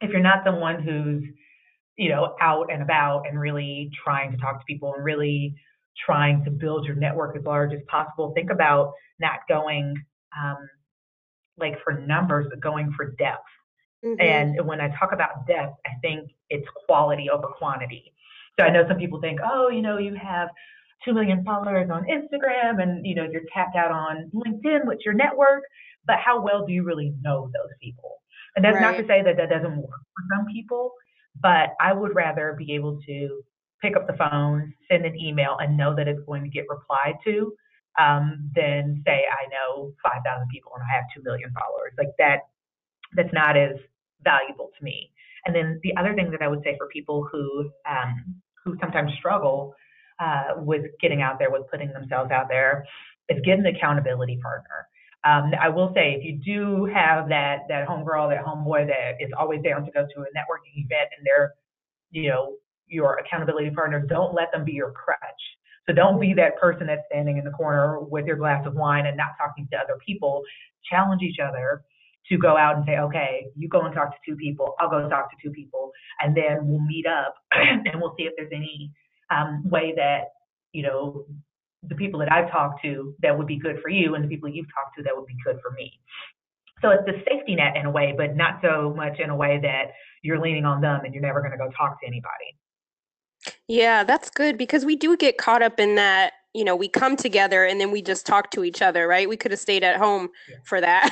if 0.00 0.10
you're 0.10 0.20
not 0.20 0.44
someone 0.44 0.82
who's 0.82 1.24
you 1.96 2.08
know 2.08 2.34
out 2.40 2.72
and 2.72 2.82
about 2.82 3.24
and 3.28 3.38
really 3.38 3.90
trying 4.02 4.32
to 4.32 4.38
talk 4.38 4.58
to 4.58 4.64
people 4.66 4.94
and 4.94 5.04
really 5.04 5.54
trying 6.04 6.44
to 6.44 6.50
build 6.50 6.86
your 6.86 6.96
network 6.96 7.36
as 7.36 7.44
large 7.44 7.72
as 7.72 7.80
possible, 7.88 8.32
think 8.34 8.50
about 8.50 8.92
not 9.20 9.40
going 9.48 9.94
um, 10.40 10.68
like 11.58 11.74
for 11.84 11.92
numbers, 11.92 12.46
but 12.50 12.60
going 12.60 12.92
for 12.96 13.12
depth. 13.18 13.42
Mm-hmm. 14.04 14.20
And 14.20 14.66
when 14.66 14.80
I 14.80 14.88
talk 14.98 15.12
about 15.12 15.46
depth, 15.46 15.76
I 15.86 15.90
think 16.00 16.30
it's 16.50 16.66
quality 16.86 17.30
over 17.30 17.46
quantity. 17.46 18.12
So 18.58 18.66
I 18.66 18.70
know 18.70 18.86
some 18.88 18.98
people 18.98 19.20
think, 19.20 19.40
oh, 19.44 19.68
you 19.68 19.80
know, 19.82 19.98
you 19.98 20.14
have 20.14 20.48
2 21.04 21.14
million 21.14 21.44
followers 21.44 21.90
on 21.90 22.04
Instagram 22.04 22.82
and, 22.82 23.06
you 23.06 23.14
know, 23.14 23.26
you're 23.30 23.42
tapped 23.52 23.76
out 23.76 23.90
on 23.90 24.30
LinkedIn 24.34 24.86
with 24.86 24.98
your 25.04 25.14
network, 25.14 25.62
but 26.06 26.16
how 26.18 26.40
well 26.40 26.66
do 26.66 26.72
you 26.72 26.82
really 26.82 27.14
know 27.22 27.46
those 27.46 27.72
people? 27.80 28.18
And 28.56 28.64
that's 28.64 28.74
right. 28.74 28.82
not 28.82 28.96
to 28.98 29.06
say 29.06 29.22
that 29.22 29.36
that 29.36 29.48
doesn't 29.48 29.76
work 29.76 29.88
for 29.88 30.36
some 30.36 30.46
people, 30.52 30.92
but 31.40 31.70
I 31.80 31.92
would 31.92 32.14
rather 32.14 32.54
be 32.58 32.74
able 32.74 33.00
to 33.06 33.42
pick 33.82 33.96
up 33.96 34.06
the 34.06 34.16
phone, 34.16 34.72
send 34.90 35.04
an 35.04 35.18
email, 35.18 35.56
and 35.60 35.76
know 35.76 35.94
that 35.94 36.08
it's 36.08 36.24
going 36.26 36.44
to 36.44 36.48
get 36.48 36.64
replied 36.70 37.16
to 37.24 37.52
um, 37.98 38.50
than 38.54 39.02
say 39.06 39.24
I 39.28 39.48
know 39.50 39.92
5,000 40.02 40.48
people 40.48 40.72
and 40.74 40.84
I 40.84 40.96
have 40.96 41.04
2 41.14 41.22
million 41.22 41.52
followers. 41.52 41.92
Like 41.98 42.14
that, 42.18 42.48
that's 43.14 43.32
not 43.32 43.56
as 43.56 43.76
valuable 44.24 44.70
to 44.78 44.84
me. 44.84 45.10
And 45.44 45.54
then 45.54 45.80
the 45.82 45.92
other 45.98 46.14
thing 46.14 46.30
that 46.30 46.42
I 46.42 46.48
would 46.48 46.62
say 46.62 46.76
for 46.78 46.86
people 46.86 47.28
who 47.30 47.70
um, 47.88 48.40
who 48.64 48.76
sometimes 48.80 49.10
struggle 49.18 49.74
uh, 50.20 50.54
with 50.58 50.82
getting 51.00 51.20
out 51.20 51.38
there, 51.38 51.50
with 51.50 51.68
putting 51.70 51.92
themselves 51.92 52.30
out 52.30 52.46
there, 52.48 52.86
is 53.28 53.40
get 53.44 53.58
an 53.58 53.66
accountability 53.66 54.38
partner. 54.40 54.86
Um, 55.24 55.52
I 55.60 55.68
will 55.68 55.92
say, 55.94 56.14
if 56.14 56.24
you 56.24 56.38
do 56.38 56.84
have 56.86 57.28
that 57.28 57.60
that 57.68 57.88
homegirl, 57.88 58.30
that 58.30 58.44
homeboy 58.44 58.86
that 58.86 59.24
is 59.24 59.30
always 59.38 59.62
down 59.62 59.84
to 59.84 59.90
go 59.90 60.02
to 60.02 60.20
a 60.20 60.24
networking 60.30 60.74
event, 60.74 61.10
and 61.16 61.26
they're, 61.26 61.54
you 62.10 62.28
know, 62.28 62.56
your 62.92 63.18
accountability 63.18 63.70
partner, 63.70 64.00
don't 64.00 64.34
let 64.34 64.52
them 64.52 64.64
be 64.64 64.72
your 64.72 64.92
crutch. 64.92 65.18
So 65.86 65.92
don't 65.92 66.20
be 66.20 66.32
that 66.34 66.58
person 66.60 66.86
that's 66.86 67.02
standing 67.10 67.38
in 67.38 67.44
the 67.44 67.50
corner 67.50 68.00
with 68.00 68.26
your 68.26 68.36
glass 68.36 68.64
of 68.66 68.74
wine 68.74 69.06
and 69.06 69.16
not 69.16 69.30
talking 69.38 69.66
to 69.72 69.78
other 69.78 69.98
people. 70.04 70.42
Challenge 70.88 71.22
each 71.22 71.38
other 71.40 71.82
to 72.28 72.38
go 72.38 72.56
out 72.56 72.76
and 72.76 72.84
say, 72.86 72.98
okay, 72.98 73.46
you 73.56 73.68
go 73.68 73.82
and 73.82 73.94
talk 73.94 74.10
to 74.10 74.16
two 74.24 74.36
people, 74.36 74.74
I'll 74.78 74.88
go 74.88 75.08
talk 75.08 75.30
to 75.30 75.36
two 75.42 75.52
people, 75.52 75.90
and 76.20 76.36
then 76.36 76.66
we'll 76.66 76.80
meet 76.80 77.06
up 77.06 77.34
and 77.52 78.00
we'll 78.00 78.14
see 78.16 78.24
if 78.24 78.32
there's 78.36 78.52
any 78.54 78.92
um, 79.30 79.68
way 79.68 79.92
that, 79.96 80.30
you 80.72 80.82
know, 80.82 81.26
the 81.82 81.96
people 81.96 82.20
that 82.20 82.30
I've 82.30 82.50
talked 82.50 82.82
to 82.84 83.14
that 83.22 83.36
would 83.36 83.48
be 83.48 83.58
good 83.58 83.80
for 83.82 83.88
you 83.88 84.14
and 84.14 84.22
the 84.22 84.28
people 84.28 84.48
you've 84.48 84.66
talked 84.66 84.96
to 84.98 85.02
that 85.02 85.16
would 85.16 85.26
be 85.26 85.36
good 85.44 85.58
for 85.60 85.72
me. 85.72 85.98
So 86.80 86.90
it's 86.90 87.04
the 87.06 87.22
safety 87.28 87.56
net 87.56 87.76
in 87.76 87.86
a 87.86 87.90
way, 87.90 88.14
but 88.16 88.36
not 88.36 88.60
so 88.62 88.94
much 88.96 89.18
in 89.18 89.30
a 89.30 89.36
way 89.36 89.58
that 89.62 89.92
you're 90.22 90.40
leaning 90.40 90.64
on 90.64 90.80
them 90.80 91.00
and 91.04 91.12
you're 91.12 91.22
never 91.22 91.40
going 91.40 91.52
to 91.52 91.58
go 91.58 91.70
talk 91.76 92.00
to 92.00 92.06
anybody. 92.06 92.54
Yeah, 93.68 94.04
that's 94.04 94.30
good 94.30 94.56
because 94.58 94.84
we 94.84 94.96
do 94.96 95.16
get 95.16 95.38
caught 95.38 95.62
up 95.62 95.80
in 95.80 95.94
that 95.96 96.34
you 96.54 96.64
know, 96.64 96.76
we 96.76 96.86
come 96.86 97.16
together 97.16 97.64
and 97.64 97.80
then 97.80 97.90
we 97.90 98.02
just 98.02 98.26
talk 98.26 98.50
to 98.50 98.62
each 98.62 98.82
other, 98.82 99.08
right? 99.08 99.26
We 99.26 99.38
could 99.38 99.52
have 99.52 99.60
stayed 99.60 99.82
at 99.82 99.96
home 99.96 100.28
yeah. 100.50 100.56
for 100.64 100.82
that 100.82 101.10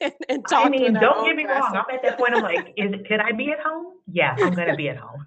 and, 0.00 0.12
and 0.28 0.44
I 0.50 0.68
mean, 0.68 0.94
don't 0.94 1.26
get 1.26 1.36
me 1.36 1.44
wrong. 1.44 1.74
I'm 1.74 1.94
at 1.94 2.02
that 2.02 2.18
point. 2.18 2.34
I'm 2.34 2.42
like, 2.42 2.72
is 2.76 2.94
can 3.06 3.20
I 3.20 3.32
be 3.32 3.50
at 3.50 3.60
home? 3.60 3.94
Yeah, 4.10 4.36
I'm 4.38 4.54
gonna 4.54 4.76
be 4.76 4.88
at 4.88 4.96
home. 4.96 5.26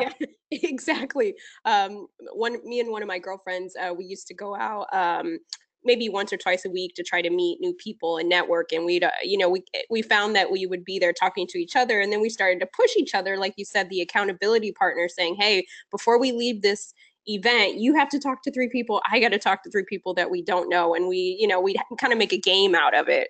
yeah, 0.00 0.10
exactly. 0.50 1.34
Um, 1.64 2.06
one, 2.32 2.58
me 2.64 2.80
and 2.80 2.90
one 2.90 3.02
of 3.02 3.08
my 3.08 3.18
girlfriends, 3.18 3.76
uh, 3.76 3.92
we 3.96 4.04
used 4.04 4.26
to 4.28 4.34
go 4.34 4.54
out. 4.54 4.86
Um, 4.92 5.38
maybe 5.84 6.08
once 6.08 6.32
or 6.32 6.36
twice 6.36 6.64
a 6.64 6.70
week 6.70 6.94
to 6.94 7.02
try 7.02 7.22
to 7.22 7.30
meet 7.30 7.60
new 7.60 7.72
people 7.74 8.18
and 8.18 8.28
network 8.28 8.72
and 8.72 8.84
we'd 8.84 9.04
uh, 9.04 9.10
you 9.22 9.38
know 9.38 9.48
we 9.48 9.62
we 9.90 10.02
found 10.02 10.34
that 10.34 10.50
we 10.50 10.66
would 10.66 10.84
be 10.84 10.98
there 10.98 11.12
talking 11.12 11.46
to 11.46 11.58
each 11.58 11.76
other 11.76 12.00
and 12.00 12.12
then 12.12 12.20
we 12.20 12.28
started 12.28 12.60
to 12.60 12.66
push 12.66 12.96
each 12.96 13.14
other 13.14 13.36
like 13.36 13.54
you 13.56 13.64
said 13.64 13.88
the 13.88 14.00
accountability 14.00 14.72
partner 14.72 15.08
saying 15.08 15.36
hey 15.38 15.64
before 15.90 16.18
we 16.18 16.32
leave 16.32 16.62
this 16.62 16.92
event 17.26 17.76
you 17.76 17.94
have 17.94 18.08
to 18.08 18.18
talk 18.18 18.42
to 18.42 18.50
three 18.50 18.68
people 18.68 19.02
i 19.10 19.20
got 19.20 19.30
to 19.30 19.38
talk 19.38 19.62
to 19.62 19.70
three 19.70 19.84
people 19.88 20.14
that 20.14 20.30
we 20.30 20.42
don't 20.42 20.68
know 20.68 20.94
and 20.94 21.08
we 21.08 21.36
you 21.38 21.46
know 21.46 21.60
we 21.60 21.74
kind 21.98 22.12
of 22.12 22.18
make 22.18 22.32
a 22.32 22.40
game 22.40 22.74
out 22.74 22.94
of 22.94 23.08
it. 23.08 23.28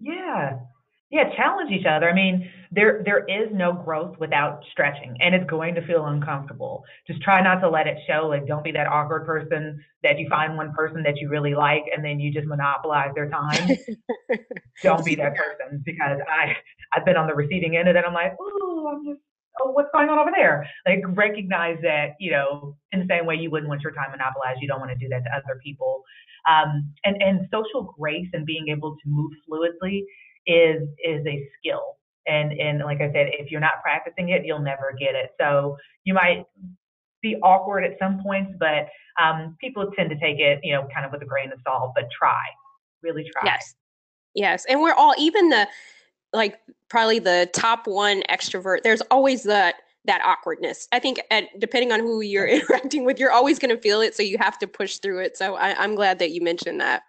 Yeah 0.00 0.58
yeah 1.10 1.24
challenge 1.36 1.70
each 1.70 1.86
other 1.86 2.08
i 2.08 2.14
mean 2.14 2.48
there 2.70 3.02
there 3.04 3.24
is 3.24 3.48
no 3.52 3.72
growth 3.72 4.16
without 4.18 4.62
stretching 4.70 5.16
and 5.20 5.34
it's 5.34 5.48
going 5.48 5.74
to 5.74 5.86
feel 5.86 6.06
uncomfortable 6.06 6.84
just 7.06 7.20
try 7.22 7.40
not 7.42 7.60
to 7.60 7.68
let 7.68 7.86
it 7.86 7.96
show 8.06 8.26
like 8.28 8.46
don't 8.46 8.64
be 8.64 8.72
that 8.72 8.86
awkward 8.86 9.24
person 9.24 9.82
that 10.02 10.18
you 10.18 10.28
find 10.28 10.56
one 10.56 10.72
person 10.74 11.02
that 11.02 11.16
you 11.16 11.28
really 11.28 11.54
like 11.54 11.84
and 11.94 12.04
then 12.04 12.20
you 12.20 12.32
just 12.32 12.46
monopolize 12.46 13.10
their 13.14 13.28
time 13.28 13.76
don't 14.82 15.04
be 15.04 15.14
that 15.14 15.34
person 15.34 15.82
because 15.84 16.18
i 16.28 16.54
i've 16.92 17.04
been 17.04 17.16
on 17.16 17.26
the 17.26 17.34
receiving 17.34 17.76
end 17.76 17.88
of 17.88 17.94
that 17.94 18.06
i'm 18.06 18.14
like 18.14 18.36
oh 18.40 18.92
i'm 18.92 19.04
just 19.04 19.20
oh, 19.62 19.70
what's 19.72 19.88
going 19.92 20.08
on 20.08 20.18
over 20.18 20.30
there? 20.34 20.68
Like 20.86 21.02
recognize 21.16 21.78
that, 21.82 22.10
you 22.18 22.30
know, 22.30 22.76
in 22.92 23.00
the 23.00 23.06
same 23.08 23.26
way 23.26 23.36
you 23.36 23.50
wouldn't 23.50 23.68
want 23.68 23.82
your 23.82 23.92
time 23.92 24.10
monopolized, 24.10 24.60
you 24.60 24.68
don't 24.68 24.80
want 24.80 24.90
to 24.92 24.96
do 24.96 25.08
that 25.08 25.24
to 25.24 25.30
other 25.34 25.60
people. 25.64 26.02
Um, 26.48 26.92
and, 27.04 27.20
and 27.20 27.48
social 27.52 27.94
grace 27.98 28.28
and 28.32 28.46
being 28.46 28.68
able 28.68 28.94
to 28.94 29.08
move 29.08 29.32
fluidly 29.48 30.02
is 30.48 30.88
is 31.04 31.24
a 31.26 31.48
skill. 31.58 31.96
And 32.26 32.52
and 32.52 32.80
like 32.80 33.00
I 33.00 33.12
said, 33.12 33.28
if 33.38 33.50
you're 33.50 33.60
not 33.60 33.82
practicing 33.82 34.30
it, 34.30 34.44
you'll 34.44 34.58
never 34.58 34.92
get 34.98 35.14
it. 35.14 35.30
So 35.40 35.76
you 36.04 36.14
might 36.14 36.44
be 37.22 37.36
awkward 37.36 37.84
at 37.84 37.98
some 37.98 38.20
points, 38.22 38.52
but 38.58 38.88
um, 39.22 39.56
people 39.60 39.90
tend 39.96 40.10
to 40.10 40.18
take 40.18 40.38
it, 40.38 40.60
you 40.62 40.72
know, 40.72 40.88
kind 40.92 41.06
of 41.06 41.12
with 41.12 41.22
a 41.22 41.26
grain 41.26 41.52
of 41.52 41.58
salt. 41.66 41.92
But 41.94 42.08
try, 42.10 42.42
really 43.02 43.24
try. 43.32 43.42
Yes, 43.44 43.74
yes, 44.34 44.64
and 44.68 44.80
we're 44.80 44.94
all 44.94 45.14
even 45.18 45.50
the 45.50 45.68
like 46.32 46.58
probably 46.88 47.18
the 47.18 47.48
top 47.52 47.86
one 47.86 48.22
extrovert 48.30 48.82
there's 48.82 49.00
always 49.10 49.44
that 49.44 49.76
that 50.04 50.20
awkwardness 50.24 50.88
i 50.92 50.98
think 50.98 51.20
at, 51.30 51.44
depending 51.58 51.92
on 51.92 52.00
who 52.00 52.20
you're 52.20 52.46
interacting 52.48 53.04
with 53.04 53.18
you're 53.18 53.32
always 53.32 53.58
going 53.58 53.74
to 53.74 53.80
feel 53.80 54.00
it 54.00 54.14
so 54.14 54.22
you 54.22 54.38
have 54.38 54.58
to 54.58 54.66
push 54.66 54.98
through 54.98 55.18
it 55.18 55.36
so 55.36 55.54
I, 55.54 55.74
i'm 55.82 55.94
glad 55.94 56.18
that 56.18 56.30
you 56.30 56.40
mentioned 56.40 56.80
that 56.80 57.02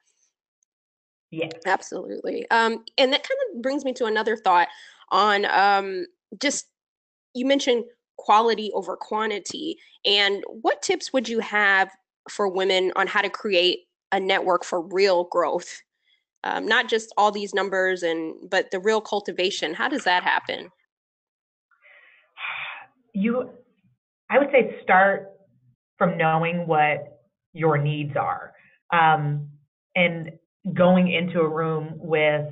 yeah. 1.31 1.49
Absolutely. 1.65 2.49
Um, 2.49 2.83
and 2.97 3.13
that 3.13 3.23
kind 3.23 3.39
of 3.55 3.61
brings 3.61 3.85
me 3.85 3.93
to 3.93 4.05
another 4.05 4.35
thought 4.35 4.67
on 5.11 5.45
um, 5.45 6.05
just 6.41 6.67
you 7.33 7.45
mentioned 7.45 7.83
quality 8.17 8.71
over 8.73 8.97
quantity 8.97 9.77
and 10.05 10.43
what 10.61 10.81
tips 10.81 11.13
would 11.13 11.29
you 11.29 11.39
have 11.39 11.89
for 12.29 12.47
women 12.47 12.91
on 12.95 13.07
how 13.07 13.21
to 13.21 13.29
create 13.29 13.79
a 14.11 14.19
network 14.19 14.65
for 14.65 14.81
real 14.81 15.25
growth? 15.25 15.81
Um, 16.43 16.65
not 16.65 16.87
just 16.87 17.13
all 17.17 17.31
these 17.31 17.53
numbers 17.53 18.01
and 18.01 18.33
but 18.49 18.71
the 18.71 18.79
real 18.79 19.01
cultivation 19.01 19.73
how 19.73 19.87
does 19.87 20.05
that 20.05 20.23
happen? 20.23 20.69
You 23.13 23.49
i 24.29 24.39
would 24.39 24.49
say 24.51 24.77
start 24.83 25.31
from 25.97 26.17
knowing 26.17 26.65
what 26.65 27.19
your 27.53 27.77
needs 27.77 28.15
are 28.15 28.53
um, 28.91 29.49
and 29.95 30.31
going 30.73 31.11
into 31.11 31.39
a 31.39 31.47
room 31.47 31.93
with 31.95 32.45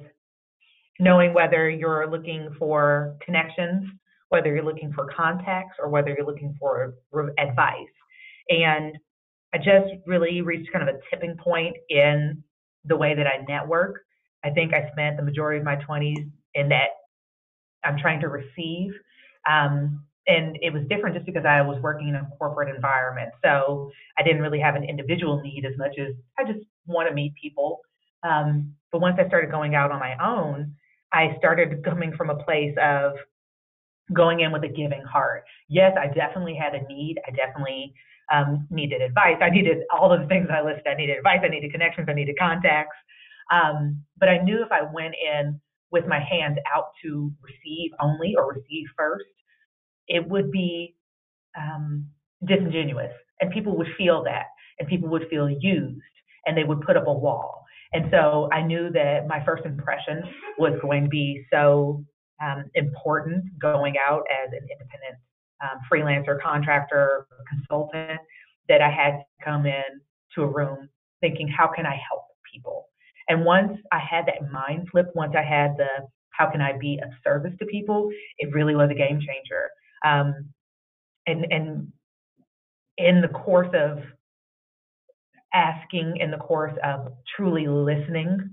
knowing 0.99 1.33
whether 1.33 1.69
you're 1.69 2.09
looking 2.09 2.49
for 2.57 3.17
connections 3.23 3.89
whether 4.29 4.53
you're 4.53 4.65
looking 4.65 4.91
for 4.91 5.07
contacts 5.15 5.77
or 5.79 5.89
whether 5.89 6.09
you're 6.09 6.25
looking 6.25 6.55
for 6.59 6.95
advice 7.37 7.87
and 8.49 8.97
i 9.53 9.57
just 9.57 9.93
really 10.05 10.41
reached 10.41 10.71
kind 10.71 10.87
of 10.87 10.93
a 10.93 10.99
tipping 11.09 11.35
point 11.37 11.75
in 11.89 12.43
the 12.87 12.95
way 12.95 13.15
that 13.15 13.27
I 13.27 13.43
network. 13.47 14.01
I 14.43 14.49
think 14.49 14.73
I 14.73 14.89
spent 14.91 15.17
the 15.17 15.23
majority 15.23 15.59
of 15.59 15.65
my 15.65 15.75
20s 15.75 16.29
in 16.55 16.69
that 16.69 16.89
I'm 17.83 17.97
trying 17.97 18.21
to 18.21 18.27
receive. 18.27 18.91
Um, 19.49 20.03
and 20.27 20.57
it 20.61 20.73
was 20.73 20.83
different 20.89 21.15
just 21.15 21.25
because 21.25 21.45
I 21.45 21.61
was 21.61 21.81
working 21.81 22.09
in 22.09 22.15
a 22.15 22.27
corporate 22.37 22.73
environment. 22.73 23.29
So 23.43 23.91
I 24.17 24.23
didn't 24.23 24.41
really 24.41 24.59
have 24.59 24.75
an 24.75 24.83
individual 24.83 25.41
need 25.41 25.65
as 25.65 25.77
much 25.77 25.95
as 25.99 26.13
I 26.37 26.43
just 26.43 26.65
want 26.85 27.07
to 27.07 27.15
meet 27.15 27.33
people. 27.41 27.79
Um, 28.23 28.73
but 28.91 29.01
once 29.01 29.17
I 29.19 29.27
started 29.27 29.51
going 29.51 29.75
out 29.75 29.91
on 29.91 29.99
my 29.99 30.15
own, 30.23 30.73
I 31.13 31.35
started 31.37 31.83
coming 31.83 32.13
from 32.15 32.29
a 32.29 32.35
place 32.43 32.75
of 32.81 33.13
going 34.13 34.39
in 34.41 34.51
with 34.51 34.63
a 34.63 34.67
giving 34.69 35.03
heart. 35.03 35.43
Yes, 35.69 35.95
I 35.99 36.07
definitely 36.07 36.55
had 36.55 36.75
a 36.75 36.85
need. 36.87 37.17
I 37.27 37.31
definitely 37.31 37.93
um, 38.33 38.67
needed 38.69 39.01
advice. 39.01 39.37
I 39.41 39.49
needed 39.49 39.79
all 39.91 40.11
of 40.11 40.21
the 40.21 40.27
things 40.27 40.47
I 40.51 40.61
listed. 40.61 40.87
I 40.87 40.95
needed 40.95 41.17
advice. 41.17 41.39
I 41.43 41.49
needed 41.49 41.71
connections. 41.71 42.07
I 42.09 42.13
needed 42.13 42.35
contacts. 42.39 42.95
Um, 43.51 44.03
but 44.17 44.29
I 44.29 44.37
knew 44.39 44.61
if 44.63 44.71
I 44.71 44.81
went 44.81 45.15
in 45.15 45.59
with 45.91 46.05
my 46.05 46.19
hands 46.19 46.57
out 46.73 46.91
to 47.03 47.31
receive 47.41 47.91
only 48.01 48.35
or 48.35 48.53
receive 48.53 48.87
first, 48.97 49.25
it 50.07 50.27
would 50.27 50.51
be 50.51 50.95
um, 51.57 52.05
disingenuous 52.45 53.11
And 53.41 53.51
people 53.51 53.77
would 53.77 53.87
feel 53.97 54.23
that, 54.23 54.45
and 54.79 54.87
people 54.87 55.09
would 55.09 55.27
feel 55.29 55.49
used, 55.49 56.01
and 56.45 56.57
they 56.57 56.63
would 56.63 56.81
put 56.81 56.97
up 56.97 57.07
a 57.07 57.13
wall. 57.13 57.65
And 57.93 58.07
so 58.11 58.49
I 58.51 58.61
knew 58.61 58.89
that 58.91 59.27
my 59.27 59.43
first 59.45 59.65
impression 59.65 60.23
was 60.57 60.73
going 60.81 61.03
to 61.03 61.09
be 61.09 61.45
so 61.51 62.03
um, 62.43 62.65
important 62.75 63.45
going 63.59 63.95
out 63.97 64.23
as 64.31 64.51
an 64.51 64.67
independent 64.71 65.17
um, 65.63 65.79
freelancer, 65.91 66.39
contractor, 66.41 67.27
consultant 67.49 68.19
that 68.69 68.81
I 68.81 68.89
had 68.89 69.11
to 69.11 69.23
come 69.43 69.65
in 69.65 70.01
to 70.35 70.43
a 70.43 70.47
room 70.47 70.89
thinking, 71.21 71.47
how 71.47 71.67
can 71.67 71.85
I 71.85 71.99
help 72.09 72.23
people? 72.53 72.85
And 73.29 73.43
once 73.43 73.77
I 73.91 73.99
had 73.99 74.25
that 74.27 74.51
mind 74.51 74.87
flip, 74.91 75.07
once 75.15 75.33
I 75.37 75.43
had 75.43 75.75
the 75.77 75.87
how 76.31 76.49
can 76.51 76.61
I 76.61 76.77
be 76.77 76.99
of 77.03 77.09
service 77.23 77.53
to 77.59 77.65
people, 77.65 78.11
it 78.37 78.53
really 78.53 78.75
was 78.75 78.91
a 78.91 78.93
game 78.93 79.19
changer. 79.19 79.69
Um, 80.05 80.49
and 81.25 81.45
and 81.51 81.91
in 82.97 83.21
the 83.21 83.27
course 83.27 83.73
of 83.73 83.99
asking, 85.53 86.17
in 86.17 86.31
the 86.31 86.37
course 86.37 86.77
of 86.83 87.13
truly 87.35 87.67
listening, 87.67 88.51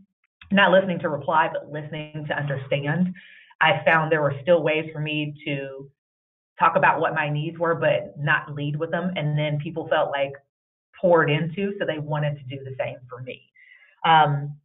not 0.52 0.72
listening 0.72 0.98
to 1.00 1.08
reply, 1.08 1.48
but 1.52 1.72
listening 1.72 2.24
to 2.28 2.36
understand, 2.36 3.12
I 3.60 3.82
found 3.84 4.10
there 4.10 4.22
were 4.22 4.36
still 4.42 4.62
ways 4.62 4.90
for 4.92 5.00
me 5.00 5.34
to 5.46 5.90
talk 6.58 6.76
about 6.76 7.00
what 7.00 7.14
my 7.14 7.28
needs 7.28 7.58
were, 7.58 7.74
but 7.74 8.14
not 8.18 8.54
lead 8.54 8.76
with 8.76 8.90
them. 8.90 9.12
And 9.16 9.38
then 9.38 9.58
people 9.62 9.88
felt 9.88 10.10
like 10.10 10.32
poured 11.00 11.30
into, 11.30 11.72
so 11.78 11.86
they 11.86 11.98
wanted 11.98 12.36
to 12.36 12.44
do 12.44 12.62
the 12.62 12.74
same 12.78 12.96
for 13.08 13.22
me. 13.22 13.42
Um, 14.04 14.56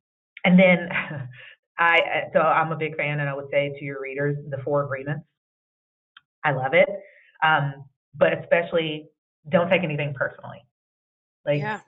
and 0.45 0.59
then 0.59 0.89
I, 1.79 1.99
so 2.33 2.39
I'm 2.39 2.71
a 2.71 2.75
big 2.75 2.97
fan, 2.97 3.19
and 3.21 3.29
I 3.29 3.33
would 3.33 3.49
say 3.51 3.73
to 3.77 3.85
your 3.85 4.01
readers, 4.01 4.37
the 4.49 4.57
four 4.63 4.83
agreements. 4.83 5.25
I 6.43 6.51
love 6.51 6.73
it, 6.73 6.87
um, 7.43 7.85
but 8.15 8.33
especially 8.39 9.09
don't 9.49 9.69
take 9.69 9.83
anything 9.83 10.13
personally. 10.13 10.65
Like 11.45 11.59
yeah. 11.59 11.79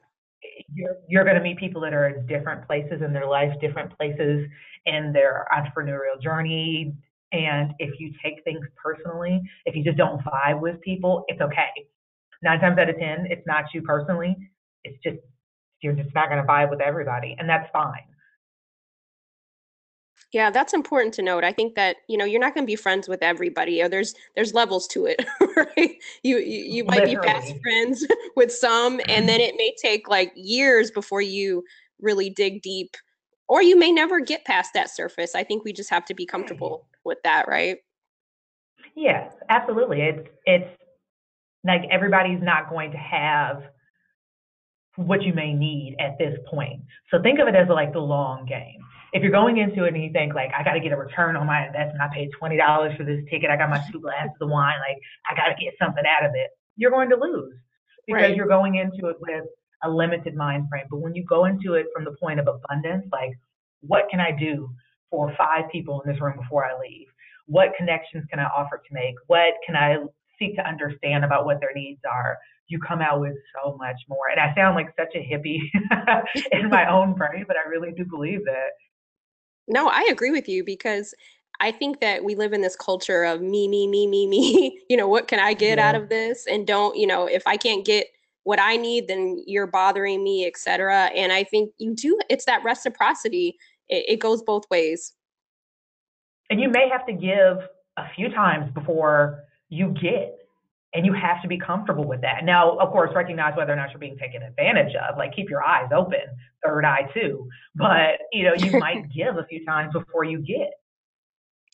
You're 0.74 0.98
you're 1.08 1.24
going 1.24 1.36
to 1.36 1.42
meet 1.42 1.58
people 1.58 1.82
that 1.82 1.94
are 1.94 2.08
in 2.08 2.26
different 2.26 2.66
places 2.68 3.02
in 3.04 3.14
their 3.14 3.28
life, 3.28 3.54
different 3.60 3.96
places 3.98 4.48
in 4.86 5.14
their 5.14 5.48
entrepreneurial 5.56 6.22
journey, 6.22 6.96
and 7.32 7.74
if 7.80 8.00
you 8.00 8.12
take 8.24 8.44
things 8.44 8.66
personally, 8.82 9.42
if 9.66 9.76
you 9.76 9.84
just 9.84 9.98
don't 9.98 10.22
vibe 10.22 10.60
with 10.60 10.82
people, 10.82 11.24
it's 11.28 11.42
okay. 11.42 11.70
Nine 12.44 12.60
times 12.60 12.78
out 12.78 12.90
of 12.90 12.98
10, 12.98 13.28
it's 13.30 13.46
not 13.48 13.66
you 13.74 13.82
personally. 13.82 14.36
It's 14.84 14.98
just, 15.04 15.20
you're 15.82 15.94
just 15.94 16.14
not 16.14 16.30
going 16.30 16.42
to 16.42 16.48
vibe 16.48 16.70
with 16.70 16.82
everybody. 16.82 17.36
And 17.40 17.48
that's 17.48 17.70
fine. 17.72 18.04
Yeah, 20.34 20.50
that's 20.50 20.74
important 20.74 21.14
to 21.16 21.22
note. 21.22 21.44
I 21.44 21.52
think 21.52 21.76
that 21.76 21.98
you 22.08 22.18
know 22.18 22.26
you're 22.26 22.40
not 22.40 22.54
going 22.54 22.66
to 22.66 22.72
be 22.72 22.78
friends 22.78 23.10
with 23.10 23.22
everybody, 23.22 23.82
or 23.82 23.90
there's 23.90 24.16
there's 24.36 24.54
levels 24.54 24.88
to 24.90 25.06
it, 25.06 25.26
right? 25.56 25.98
You 26.24 26.38
you, 26.38 26.64
you 26.76 26.84
might 26.86 27.04
Literally. 27.04 27.16
be 27.16 27.22
best 27.22 27.62
friends 27.62 28.08
with 28.36 28.52
some, 28.52 29.02
and 29.10 29.28
then 29.28 29.42
it 29.42 29.56
may 29.58 29.74
take 29.82 30.08
like 30.08 30.32
years 30.36 30.90
before 30.92 31.22
you 31.22 31.64
really 32.00 32.30
dig 32.30 32.62
deep 32.62 32.96
or 33.52 33.62
you 33.62 33.78
may 33.78 33.92
never 33.92 34.22
get 34.22 34.46
past 34.46 34.74
that 34.74 34.90
surface. 34.90 35.36
I 35.36 35.44
think 35.44 35.66
we 35.66 35.74
just 35.74 35.90
have 35.90 36.06
to 36.06 36.14
be 36.14 36.26
comfortable 36.26 36.88
with 37.04 37.18
that, 37.26 37.50
right? 37.50 37.80
Yes, 38.96 39.34
absolutely. 39.50 40.00
It's 40.00 40.30
it's 40.46 40.70
like 41.66 41.82
everybody's 41.92 42.42
not 42.42 42.70
going 42.70 42.92
to 42.92 42.98
have 42.98 43.64
what 44.96 45.22
you 45.24 45.34
may 45.34 45.54
need 45.54 45.98
at 46.00 46.18
this 46.18 46.40
point. 46.50 46.80
So 47.12 47.22
think 47.22 47.40
of 47.40 47.50
it 47.50 47.56
as 47.56 47.68
like 47.68 47.92
the 47.92 48.00
long 48.00 48.46
game. 48.46 48.80
If 49.14 49.24
you're 49.24 49.32
going 49.32 49.58
into 49.58 49.84
it 49.84 49.94
and 49.94 50.04
you 50.04 50.12
think 50.12 50.34
like 50.34 50.52
I 50.58 50.64
got 50.64 50.74
to 50.74 50.80
get 50.80 50.94
a 50.94 50.98
return 50.98 51.36
on 51.36 51.46
my 51.46 51.68
investment, 51.68 52.02
I 52.02 52.14
paid 52.14 52.30
twenty 52.38 52.58
dollars 52.58 52.96
for 52.96 53.04
this 53.04 53.22
ticket, 53.30 53.50
I 53.50 53.58
got 53.58 53.70
my 53.70 53.84
two 53.92 54.00
glasses 54.00 54.36
of 54.40 54.50
wine, 54.50 54.80
like 54.80 54.98
I 55.30 55.36
got 55.36 55.54
to 55.54 55.64
get 55.64 55.74
something 55.80 56.04
out 56.08 56.26
of 56.26 56.32
it. 56.36 56.50
You're 56.78 56.92
going 56.92 57.10
to 57.10 57.18
lose 57.18 57.56
because 58.08 58.22
right. 58.22 58.36
you're 58.36 58.48
going 58.48 58.76
into 58.76 59.08
it 59.10 59.18
with 59.20 59.46
a 59.84 59.90
limited 59.90 60.36
mind 60.36 60.68
frame. 60.70 60.86
But 60.90 61.00
when 61.00 61.16
you 61.16 61.26
go 61.26 61.46
into 61.46 61.74
it 61.74 61.88
from 61.94 62.06
the 62.06 62.16
point 62.20 62.40
of 62.40 62.48
abundance, 62.48 63.06
like 63.12 63.32
what 63.82 64.08
can 64.10 64.20
I 64.20 64.32
do 64.32 64.70
for 65.10 65.34
five 65.38 65.70
people 65.72 66.02
in 66.02 66.12
this 66.12 66.22
room 66.22 66.38
before 66.38 66.66
I 66.66 66.80
leave? 66.80 67.08
What 67.48 67.76
connections 67.78 68.26
can 68.30 68.40
I 68.40 68.46
offer 68.46 68.78
to 68.78 68.94
make? 68.94 69.16
What 69.28 69.56
can 69.66 69.76
I 69.76 69.98
seek 70.40 70.56
to 70.56 70.68
understand 70.68 71.26
about 71.26 71.46
what 71.46 71.60
their 71.60 71.74
needs 71.76 72.02
are? 72.10 72.38
You 72.68 72.80
come 72.80 73.02
out 73.02 73.20
with 73.20 73.36
so 73.56 73.76
much 73.78 73.98
more. 74.08 74.30
And 74.32 74.40
I 74.40 74.56
sound 74.56 74.76
like 74.76 74.88
such 74.98 75.14
a 75.16 75.20
hippie 75.20 75.60
in 76.52 76.70
my 76.70 76.90
own 76.90 77.16
brain, 77.16 77.44
but 77.48 77.58
I 77.58 77.68
really 77.70 77.92
do 77.92 78.06
believe 78.06 78.46
that. 78.46 78.70
No, 79.72 79.88
I 79.88 80.06
agree 80.12 80.32
with 80.32 80.50
you 80.50 80.66
because 80.66 81.16
I 81.62 81.72
think 81.72 82.02
that 82.02 82.26
we 82.26 82.36
live 82.36 82.52
in 82.52 82.62
this 82.62 82.76
culture 82.76 83.24
of 83.24 83.42
me, 83.42 83.68
me, 83.68 83.88
me, 83.88 84.06
me, 84.06 84.28
me. 84.28 84.80
you 84.90 84.98
know, 84.98 85.08
what 85.08 85.28
can 85.28 85.40
I 85.40 85.54
get 85.54 85.78
yeah. 85.78 85.90
out 85.90 85.96
of 85.96 86.10
this? 86.10 86.46
And 86.46 86.68
don't, 86.68 86.98
you 86.98 87.08
know, 87.08 87.26
if 87.26 87.44
I 87.48 87.56
can't 87.56 87.86
get 87.86 88.08
what 88.44 88.60
I 88.60 88.76
need, 88.76 89.08
then 89.08 89.42
you're 89.48 89.68
bothering 89.68 90.24
me, 90.24 90.46
etc. 90.46 91.12
And 91.16 91.32
I 91.32 91.44
think 91.44 91.72
you 91.78 91.96
do, 91.96 92.20
it's 92.30 92.46
that 92.46 92.64
reciprocity. 92.64 93.58
It, 93.88 94.06
it 94.08 94.20
goes 94.20 94.42
both 94.42 94.64
ways. 94.70 95.14
And 96.50 96.60
you 96.60 96.70
may 96.70 96.90
have 96.90 97.06
to 97.06 97.14
give 97.14 97.66
a 97.98 98.10
few 98.16 98.30
times 98.30 98.70
before 98.74 99.44
you 99.70 99.96
get 100.02 100.41
and 100.94 101.06
you 101.06 101.14
have 101.14 101.42
to 101.42 101.48
be 101.48 101.58
comfortable 101.58 102.06
with 102.06 102.22
that. 102.22 102.44
Now, 102.44 102.78
of 102.78 102.92
course, 102.92 103.12
recognize 103.16 103.56
whether 103.56 103.72
or 103.72 103.76
not 103.76 103.92
you're 103.92 104.00
being 104.00 104.18
taken 104.18 104.42
advantage 104.44 104.94
of. 104.96 105.18
Like 105.18 105.34
keep 105.34 105.50
your 105.50 105.64
eyes 105.64 105.90
open, 105.96 106.20
third 106.64 106.86
eye 106.86 107.10
too. 107.14 107.48
But 107.76 108.20
you 108.32 108.44
know, 108.44 108.54
you 108.54 108.80
might 108.80 109.12
give 109.16 109.38
a 109.38 109.46
few 109.46 109.66
times 109.66 109.94
before 109.94 110.24
you 110.24 110.40
get. 110.40 110.72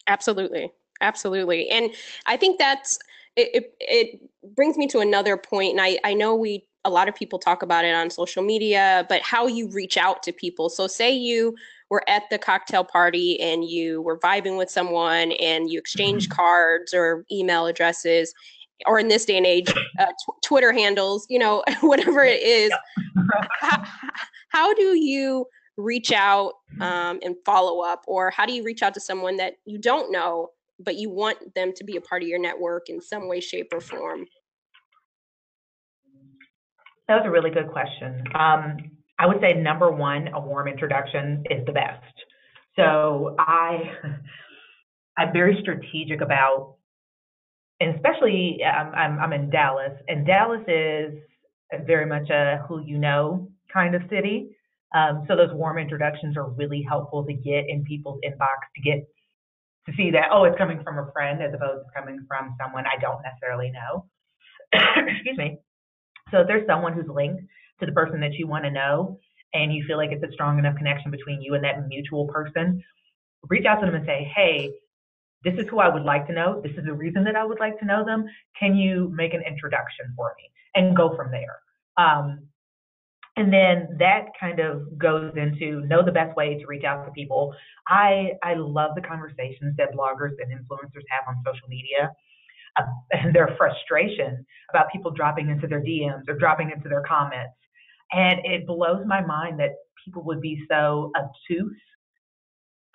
Absolutely, 0.08 0.72
absolutely, 1.02 1.70
and 1.70 1.92
I 2.26 2.38
think 2.38 2.60
that's 2.60 3.00
it, 3.36 3.50
it, 3.54 3.74
it 3.80 4.56
brings 4.56 4.78
me 4.78 4.88
to 4.88 5.00
another 5.00 5.38
point, 5.38 5.72
and 5.72 5.82
I, 5.82 6.00
I 6.04 6.14
know 6.14 6.34
we 6.36 6.66
a 6.86 6.90
lot 6.90 7.10
of 7.10 7.16
people 7.16 7.38
talk 7.38 7.62
about 7.64 7.84
it 7.84 7.94
on 7.94 8.10
social 8.10 8.42
media, 8.42 9.06
but 9.10 9.22
how 9.22 9.46
you 9.46 9.70
reach 9.72 9.98
out 9.98 10.24
to 10.24 10.32
people. 10.32 10.70
So, 10.70 10.88
say 10.88 11.12
you 11.12 11.56
were 11.90 12.04
at 12.08 12.24
the 12.30 12.38
cocktail 12.38 12.84
party 12.84 13.40
and 13.40 13.64
you 13.64 14.02
were 14.02 14.18
vibing 14.20 14.58
with 14.58 14.70
someone 14.70 15.34
and 15.34 15.70
you 15.70 15.80
exchange 15.80 16.30
mm-hmm. 16.30 16.36
cards 16.36 16.94
or 16.94 17.26
email 17.32 17.68
addresses, 17.68 18.34
or 18.86 19.00
in 19.00 19.08
this 19.08 19.26
day 19.26 19.38
and 19.38 19.46
age, 19.46 19.74
uh, 20.00 20.06
Twitter 20.44 20.72
handles, 20.72 21.26
you 21.30 21.40
know, 21.40 21.64
whatever 21.82 22.24
it 22.24 22.42
is. 22.42 22.72
how, 23.60 23.84
how, 24.50 24.74
do 24.74 24.96
you 24.96 25.46
reach 25.78 26.12
out 26.12 26.54
um, 26.80 27.20
and 27.24 27.36
follow 27.46 27.82
up, 27.82 28.04
or 28.08 28.32
how 28.32 28.46
do 28.46 28.54
you 28.54 28.64
reach 28.64 28.82
out 28.84 28.94
to 28.94 29.00
someone 29.00 29.38
that 29.38 29.56
you 29.66 29.78
don't 29.78 30.12
know 30.12 30.50
but 30.80 30.96
you 30.96 31.10
want 31.10 31.56
them 31.56 31.74
to 31.74 31.84
be 31.84 31.96
a 31.96 32.02
part 32.02 32.22
of 32.22 32.28
your 32.28 32.40
network 32.40 32.90
in 32.90 33.02
some 33.02 33.28
way, 33.28 33.40
shape, 33.40 33.74
or 33.74 33.82
form? 33.82 34.26
That 37.08 37.18
was 37.18 37.24
a 37.26 37.32
really 37.32 37.50
good 37.50 37.70
question. 37.72 38.24
Um, 38.36 38.78
I 39.18 39.26
would 39.26 39.40
say 39.42 39.54
number 39.54 39.90
one, 39.92 40.28
a 40.30 40.40
warm 40.40 40.68
introduction 40.68 41.44
is 41.50 41.66
the 41.66 41.72
best. 41.72 42.04
So 42.76 43.36
I, 43.40 43.92
I'm 45.18 45.34
very 45.34 45.58
strategic 45.62 46.22
about, 46.22 46.76
and 47.80 47.96
especially 47.96 48.60
um, 48.64 48.92
I'm, 48.96 49.20
I'm 49.20 49.34
in 49.34 49.50
Dallas, 49.50 49.94
and 50.08 50.26
Dallas 50.26 50.62
is 50.68 51.14
very 51.86 52.06
much 52.06 52.30
a 52.30 52.64
who 52.68 52.82
you 52.82 52.98
know 52.98 53.50
kind 53.72 53.96
of 53.96 54.02
city. 54.10 54.50
Um, 54.96 55.26
so 55.28 55.36
those 55.36 55.54
warm 55.54 55.78
introductions 55.78 56.38
are 56.38 56.50
really 56.50 56.86
helpful 56.88 57.26
to 57.26 57.34
get 57.34 57.66
in 57.68 57.84
people's 57.84 58.20
inbox 58.26 58.64
to 58.76 58.82
get 58.82 59.08
to 59.88 59.94
see 59.96 60.12
that, 60.12 60.30
oh, 60.32 60.44
it's 60.44 60.58
coming 60.58 60.82
from 60.84 61.00
a 61.00 61.12
friend 61.12 61.42
as 61.42 61.54
opposed 61.54 61.86
to 61.86 61.92
coming 62.00 62.26
from 62.28 62.56
someone 62.62 62.86
I 62.86 63.00
don't 63.00 63.22
necessarily 63.24 63.72
know. 63.72 64.06
Excuse 64.74 65.38
me. 65.38 65.58
So 66.32 66.42
if 66.42 66.48
there's 66.48 66.68
someone 66.68 66.94
who's 66.94 67.08
linked 67.08 67.42
to 67.80 67.86
the 67.86 67.94
person 67.94 68.20
that 68.20 68.34
you 68.34 68.48
want 68.48 68.66
to 68.66 68.72
know 68.72 69.18
and 69.54 69.74
you 69.74 69.86
feel 69.88 69.98
like 69.98 70.12
it's 70.12 70.24
a 70.24 70.32
strong 70.34 70.60
enough 70.60 70.76
connection 70.76 71.10
between 71.10 71.42
you 71.42 71.54
and 71.56 71.64
that 71.64 71.88
mutual 71.88 72.28
person, 72.28 72.84
reach 73.50 73.66
out 73.66 73.80
to 73.80 73.86
them 73.86 73.96
and 73.96 74.06
say, 74.06 74.30
hey, 74.36 74.72
this 75.44 75.54
is 75.58 75.66
who 75.70 75.80
I 75.80 75.94
would 75.94 76.04
like 76.04 76.28
to 76.28 76.34
know. 76.34 76.62
This 76.62 76.74
is 76.78 76.86
the 76.86 76.94
reason 76.94 77.24
that 77.26 77.36
I 77.36 77.44
would 77.46 77.60
like 77.60 77.80
to 77.80 77.86
know 77.86 78.04
them. 78.04 78.26
Can 78.60 78.76
you 78.76 79.12
make 79.16 79.34
an 79.34 79.44
introduction 79.48 80.14
for 80.16 80.34
me? 80.38 80.50
And 80.76 80.96
go 80.96 81.16
from 81.16 81.32
there. 81.32 81.60
Um, 81.98 82.48
and 83.36 83.54
then 83.54 83.96
that 84.00 84.30
kind 84.40 84.60
of 84.60 84.98
goes 84.98 85.32
into 85.36 85.86
know 85.86 86.04
the 86.04 86.12
best 86.12 86.36
way 86.36 86.58
to 86.58 86.66
reach 86.66 86.84
out 86.84 87.06
to 87.06 87.12
people. 87.12 87.54
I 87.88 88.32
I 88.44 88.56
love 88.56 88.96
the 88.96 89.02
conversations 89.02 89.76
that 89.78 89.94
bloggers 89.94 90.34
and 90.42 90.52
influencers 90.52 91.06
have 91.10 91.24
on 91.28 91.44
social 91.46 91.68
media. 91.70 92.12
Uh, 92.76 92.84
and 93.12 93.34
their 93.36 93.56
frustration 93.58 94.46
about 94.70 94.92
people 94.92 95.12
dropping 95.12 95.50
into 95.50 95.68
their 95.68 95.82
DMs 95.82 96.28
or 96.28 96.36
dropping 96.36 96.72
into 96.72 96.90
their 96.90 97.04
comments. 97.08 97.54
And 98.12 98.40
it 98.44 98.66
blows 98.68 99.06
my 99.06 99.22
mind 99.22 99.60
that 99.60 99.72
people 100.04 100.24
would 100.24 100.42
be 100.42 100.64
so 100.70 101.12
obtuse 101.16 101.78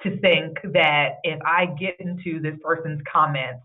to 0.02 0.18
think 0.20 0.58
that 0.72 1.18
if 1.22 1.40
I 1.44 1.66
get 1.66 2.00
into 2.00 2.40
this 2.40 2.58
person's 2.62 3.00
comments 3.10 3.62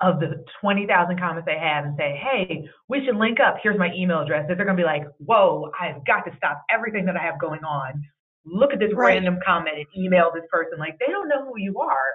of 0.00 0.20
the 0.20 0.44
20,000 0.60 1.18
comments 1.18 1.46
they 1.46 1.58
have 1.58 1.84
and 1.86 1.96
say, 1.96 2.20
hey, 2.22 2.68
we 2.88 3.04
should 3.04 3.16
link 3.16 3.38
up. 3.40 3.56
Here's 3.62 3.78
my 3.78 3.92
email 3.94 4.20
address. 4.20 4.46
That 4.48 4.56
they're 4.56 4.66
going 4.66 4.76
to 4.76 4.82
be 4.82 4.86
like, 4.86 5.04
whoa, 5.18 5.70
I've 5.80 6.04
got 6.04 6.24
to 6.26 6.36
stop 6.36 6.62
everything 6.70 7.06
that 7.06 7.16
I 7.16 7.22
have 7.22 7.40
going 7.40 7.64
on. 7.64 8.04
Look 8.44 8.72
at 8.72 8.78
this 8.78 8.92
right. 8.94 9.14
random 9.14 9.38
comment 9.44 9.76
and 9.76 9.86
email 9.96 10.30
this 10.34 10.44
person. 10.50 10.78
Like, 10.78 10.98
they 10.98 11.10
don't 11.10 11.28
know 11.28 11.46
who 11.46 11.58
you 11.58 11.80
are. 11.80 12.12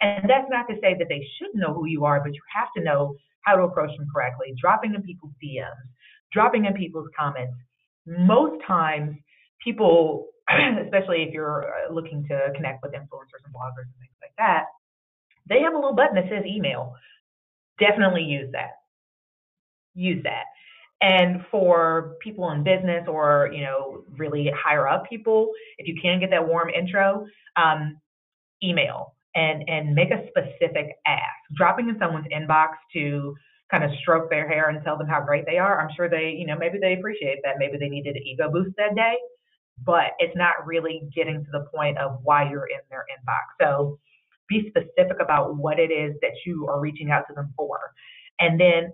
And 0.00 0.28
that's 0.28 0.48
not 0.50 0.66
to 0.68 0.74
say 0.82 0.94
that 0.98 1.08
they 1.08 1.26
should 1.38 1.54
know 1.54 1.72
who 1.72 1.86
you 1.86 2.04
are, 2.04 2.20
but 2.20 2.34
you 2.34 2.40
have 2.54 2.68
to 2.76 2.84
know 2.84 3.16
how 3.40 3.56
to 3.56 3.62
approach 3.62 3.96
them 3.96 4.06
correctly. 4.12 4.54
Dropping 4.60 4.94
in 4.94 5.02
people's 5.02 5.32
DMs, 5.42 5.88
dropping 6.32 6.66
in 6.66 6.74
people's 6.74 7.08
comments. 7.18 7.54
Most 8.06 8.62
times, 8.66 9.16
people, 9.62 10.26
especially 10.84 11.22
if 11.22 11.32
you're 11.32 11.66
uh, 11.66 11.92
looking 11.92 12.24
to 12.28 12.52
connect 12.54 12.82
with 12.82 12.92
influencers 12.92 13.44
and 13.44 13.54
bloggers 13.54 13.86
and 13.86 13.98
things 14.00 14.16
like 14.22 14.34
that, 14.38 14.64
they 15.48 15.60
have 15.60 15.74
a 15.74 15.76
little 15.76 15.94
button 15.94 16.14
that 16.16 16.28
says 16.30 16.44
email. 16.46 16.94
Definitely 17.78 18.22
use 18.22 18.50
that. 18.52 18.80
Use 19.94 20.22
that. 20.24 20.44
And 21.00 21.44
for 21.50 22.14
people 22.22 22.50
in 22.52 22.62
business 22.64 23.04
or 23.08 23.50
you 23.52 23.62
know 23.62 24.04
really 24.16 24.50
higher 24.56 24.88
up 24.88 25.04
people, 25.08 25.50
if 25.78 25.86
you 25.86 26.00
can 26.00 26.20
get 26.20 26.30
that 26.30 26.46
warm 26.46 26.70
intro, 26.70 27.26
um, 27.56 28.00
email 28.62 29.14
and 29.34 29.68
and 29.68 29.94
make 29.94 30.10
a 30.10 30.24
specific 30.28 30.96
ask. 31.06 31.36
Dropping 31.56 31.88
in 31.88 31.98
someone's 31.98 32.26
inbox 32.34 32.74
to 32.94 33.34
kind 33.70 33.84
of 33.84 33.90
stroke 34.00 34.30
their 34.30 34.48
hair 34.48 34.68
and 34.68 34.82
tell 34.84 34.96
them 34.96 35.08
how 35.08 35.20
great 35.20 35.44
they 35.46 35.58
are. 35.58 35.80
I'm 35.80 35.90
sure 35.96 36.08
they, 36.08 36.34
you 36.38 36.46
know, 36.46 36.56
maybe 36.56 36.78
they 36.80 36.94
appreciate 36.94 37.40
that. 37.44 37.56
Maybe 37.58 37.76
they 37.78 37.88
needed 37.88 38.16
an 38.16 38.22
ego 38.22 38.50
boost 38.50 38.76
that 38.76 38.94
day, 38.94 39.14
but 39.82 40.12
it's 40.18 40.36
not 40.36 40.66
really 40.66 41.08
getting 41.14 41.44
to 41.44 41.50
the 41.52 41.66
point 41.74 41.98
of 41.98 42.18
why 42.22 42.48
you're 42.48 42.66
in 42.66 42.80
their 42.90 43.04
inbox. 43.10 43.64
So 43.64 43.98
be 44.48 44.70
specific 44.70 45.16
about 45.20 45.56
what 45.56 45.78
it 45.78 45.90
is 45.90 46.14
that 46.22 46.32
you 46.46 46.66
are 46.68 46.80
reaching 46.80 47.10
out 47.10 47.24
to 47.28 47.34
them 47.34 47.52
for. 47.56 47.78
And 48.40 48.60
then 48.60 48.92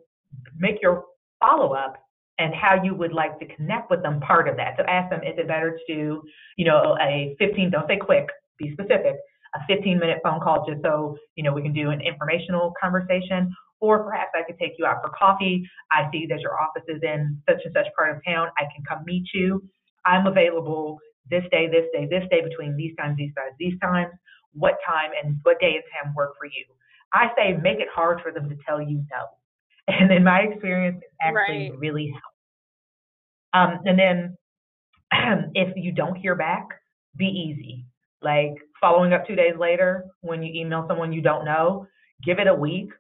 make 0.57 0.81
your 0.83 1.05
follow 1.41 1.75
up 1.75 1.97
and 2.39 2.55
how 2.55 2.83
you 2.83 2.95
would 2.95 3.13
like 3.13 3.39
to 3.39 3.47
connect 3.55 3.91
with 3.91 4.03
them 4.03 4.21
part 4.21 4.49
of 4.49 4.57
that. 4.57 4.75
So 4.79 4.85
ask 4.85 5.11
them, 5.11 5.21
is 5.23 5.39
it 5.39 5.49
better 5.49 5.79
to, 5.89 6.23
you 6.57 6.65
know, 6.65 6.97
a 7.01 7.37
15, 7.39 7.71
don't 7.71 7.87
say 7.87 7.99
quick, 7.99 8.29
be 8.59 8.73
specific, 8.73 9.17
a 9.55 9.61
15 9.69 9.99
minute 9.99 10.19
phone 10.23 10.41
call 10.41 10.65
just 10.67 10.83
so, 10.83 11.17
you 11.35 11.43
know, 11.43 11.53
we 11.53 11.63
can 11.63 11.73
do 11.73 11.91
an 11.91 12.01
informational 12.01 12.73
conversation, 12.81 13.53
or 13.81 14.05
perhaps 14.05 14.31
I 14.35 14.43
could 14.43 14.59
take 14.59 14.73
you 14.79 14.87
out 14.87 15.03
for 15.03 15.11
coffee. 15.11 15.69
I 15.91 16.09
see 16.13 16.27
that 16.27 16.41
your 16.41 16.61
office 16.61 16.85
is 16.89 17.03
in 17.03 17.43
such 17.49 17.61
and 17.65 17.75
such 17.75 17.87
part 17.97 18.17
of 18.17 18.23
town. 18.25 18.49
I 18.57 18.63
can 18.75 18.85
come 18.89 19.05
meet 19.05 19.27
you. 19.35 19.63
I'm 20.07 20.27
available 20.27 20.99
this 21.29 21.45
day, 21.51 21.69
this 21.69 21.87
day, 21.93 22.07
this 22.11 22.29
day 22.31 22.43
between 22.43 22.77
these 22.77 22.95
times, 22.97 23.17
these 23.17 23.33
times, 23.35 23.55
these 23.59 23.79
times. 23.81 24.13
What 24.53 24.79
time 24.87 25.11
and 25.23 25.39
what 25.45 25.61
day 25.61 25.75
and 25.77 25.85
time 25.95 26.13
work 26.15 26.33
for 26.37 26.47
you? 26.47 26.65
I 27.13 27.29
say 27.37 27.57
make 27.63 27.79
it 27.79 27.87
hard 27.95 28.21
for 28.21 28.33
them 28.33 28.49
to 28.49 28.57
tell 28.67 28.81
you 28.81 29.05
no. 29.11 29.27
And 29.89 30.13
in 30.13 30.25
my 30.25 30.41
experience, 30.41 30.99
it 31.03 31.11
actually 31.23 31.71
right. 31.71 31.79
really 31.79 32.13
helps. 32.13 32.37
Um, 33.53 33.81
and 33.85 33.99
then 33.99 34.37
if 35.55 35.77
you 35.77 35.93
don't 35.93 36.17
hear 36.17 36.35
back, 36.35 36.67
be 37.17 37.27
easy. 37.27 37.85
Like 38.23 38.55
following 38.81 39.13
up 39.13 39.27
two 39.27 39.35
days 39.35 39.55
later 39.59 40.07
when 40.21 40.43
you 40.43 40.53
email 40.61 40.85
someone 40.89 41.13
you 41.13 41.23
don't 41.23 41.45
know, 41.45 41.87
give 42.25 42.39
it 42.39 42.47
a 42.47 42.55
week 42.55 42.91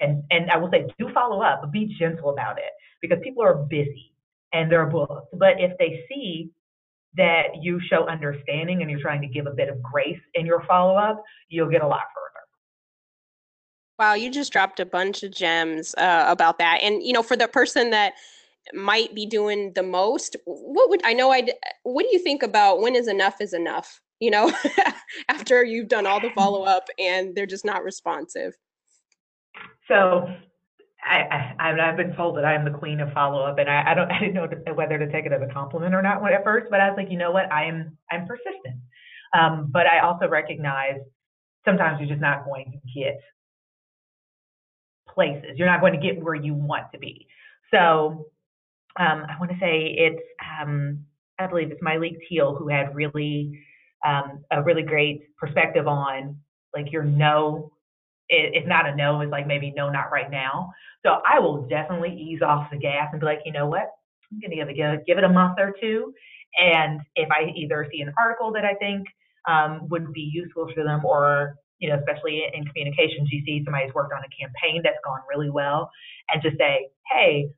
and 0.00 0.22
and 0.30 0.50
I 0.50 0.56
will 0.56 0.70
say 0.70 0.86
do 0.98 1.08
follow 1.12 1.42
up, 1.42 1.60
but 1.62 1.72
be 1.72 1.96
gentle 1.98 2.30
about 2.30 2.58
it 2.58 2.72
because 3.00 3.18
people 3.22 3.42
are 3.42 3.54
busy 3.54 4.12
and 4.52 4.70
they're 4.70 4.86
booked. 4.86 5.28
But 5.38 5.60
if 5.60 5.76
they 5.78 6.04
see 6.08 6.50
that 7.16 7.62
you 7.62 7.80
show 7.88 8.06
understanding 8.06 8.82
and 8.82 8.90
you're 8.90 9.00
trying 9.00 9.22
to 9.22 9.28
give 9.28 9.46
a 9.46 9.50
bit 9.50 9.68
of 9.68 9.82
grace 9.82 10.20
in 10.34 10.46
your 10.46 10.62
follow 10.68 10.96
up, 10.96 11.22
you'll 11.48 11.70
get 11.70 11.82
a 11.82 11.86
lot 11.86 12.02
further. 12.14 12.26
Wow, 13.98 14.14
you 14.14 14.30
just 14.30 14.52
dropped 14.52 14.78
a 14.78 14.84
bunch 14.84 15.22
of 15.22 15.30
gems 15.30 15.94
uh, 15.96 16.26
about 16.28 16.58
that. 16.58 16.80
And 16.82 17.02
you 17.02 17.12
know, 17.12 17.22
for 17.22 17.36
the 17.36 17.48
person 17.48 17.90
that 17.90 18.12
might 18.74 19.14
be 19.14 19.26
doing 19.26 19.72
the 19.74 19.82
most, 19.82 20.36
what 20.44 20.90
would 20.90 21.00
I 21.04 21.14
know? 21.14 21.32
I 21.32 21.46
what 21.84 22.02
do 22.02 22.08
you 22.12 22.18
think 22.18 22.42
about 22.42 22.80
when 22.80 22.94
is 22.94 23.08
enough 23.08 23.40
is 23.40 23.54
enough? 23.54 24.00
You 24.20 24.30
know, 24.30 24.52
after 25.28 25.64
you've 25.64 25.88
done 25.88 26.06
all 26.06 26.20
the 26.20 26.30
follow 26.34 26.64
up 26.64 26.84
and 26.98 27.34
they're 27.34 27.46
just 27.46 27.64
not 27.64 27.84
responsive. 27.84 28.54
So 29.88 30.28
I, 31.06 31.54
I, 31.58 31.86
have 31.86 31.96
been 31.96 32.16
told 32.16 32.36
that 32.36 32.44
I'm 32.44 32.64
the 32.64 32.76
queen 32.76 33.00
of 33.00 33.12
follow 33.12 33.44
up, 33.44 33.58
and 33.58 33.68
I, 33.70 33.92
I 33.92 33.94
don't 33.94 34.10
I 34.12 34.18
didn't 34.18 34.34
know 34.34 34.48
whether 34.74 34.98
to 34.98 35.10
take 35.10 35.26
it 35.26 35.32
as 35.32 35.42
a 35.42 35.52
compliment 35.52 35.94
or 35.94 36.02
not 36.02 36.20
at 36.32 36.44
first. 36.44 36.66
But 36.70 36.80
I 36.80 36.88
was 36.88 36.96
like, 36.96 37.10
you 37.10 37.18
know 37.18 37.30
what, 37.30 37.50
I 37.52 37.64
am 37.64 37.96
I'm 38.10 38.26
persistent. 38.26 38.80
Um, 39.38 39.70
but 39.72 39.86
I 39.86 40.00
also 40.00 40.28
recognize 40.28 40.98
sometimes 41.64 42.00
you're 42.00 42.08
just 42.08 42.20
not 42.20 42.44
going 42.44 42.72
to 42.72 43.00
get 43.00 43.20
places. 45.12 45.56
You're 45.56 45.68
not 45.68 45.80
going 45.80 45.92
to 45.92 46.00
get 46.00 46.22
where 46.22 46.34
you 46.34 46.54
want 46.54 46.84
to 46.92 46.98
be. 46.98 47.26
So 47.72 48.26
um, 48.98 49.26
I 49.28 49.36
want 49.38 49.50
to 49.50 49.58
say 49.58 49.94
it's 49.98 50.22
um, 50.60 51.04
I 51.38 51.46
believe 51.46 51.70
it's 51.70 51.82
Myleik 51.82 52.18
Teele 52.30 52.56
who 52.56 52.68
had 52.68 52.94
really 52.94 53.60
um, 54.06 54.44
a 54.50 54.62
really 54.62 54.82
great 54.82 55.36
perspective 55.36 55.86
on 55.86 56.36
like 56.74 56.92
your 56.92 57.04
no 57.04 57.72
it, 58.28 58.52
it's 58.54 58.68
not 58.68 58.86
a 58.86 58.94
no, 58.94 59.20
it's 59.20 59.30
like 59.30 59.46
maybe 59.46 59.72
no, 59.76 59.90
not 59.90 60.10
right 60.12 60.30
now. 60.30 60.72
So 61.04 61.20
I 61.26 61.38
will 61.38 61.66
definitely 61.68 62.14
ease 62.14 62.42
off 62.42 62.70
the 62.70 62.78
gas 62.78 63.08
and 63.12 63.20
be 63.20 63.26
like, 63.26 63.40
you 63.44 63.52
know 63.52 63.66
what? 63.66 63.90
I'm 64.32 64.40
to 64.40 64.56
give 64.56 64.68
it, 64.68 65.06
give 65.06 65.18
it 65.18 65.24
a 65.24 65.28
month 65.28 65.58
or 65.58 65.72
two. 65.80 66.12
And 66.58 67.00
if 67.14 67.28
I 67.30 67.52
either 67.54 67.86
see 67.92 68.00
an 68.00 68.12
article 68.18 68.52
that 68.52 68.64
I 68.64 68.74
think 68.74 69.06
um, 69.48 69.88
would 69.90 70.12
be 70.12 70.28
useful 70.32 70.68
for 70.74 70.82
them, 70.82 71.04
or 71.04 71.54
you 71.78 71.88
know, 71.88 71.98
especially 71.98 72.42
in 72.52 72.64
communications, 72.64 73.28
you 73.30 73.42
see 73.44 73.62
somebody's 73.64 73.92
worked 73.94 74.12
on 74.12 74.20
a 74.24 74.30
campaign 74.34 74.80
that's 74.82 74.96
gone 75.04 75.20
really 75.28 75.50
well, 75.50 75.90
and 76.32 76.42
just 76.42 76.56
say, 76.58 76.88
hey, 77.12 77.48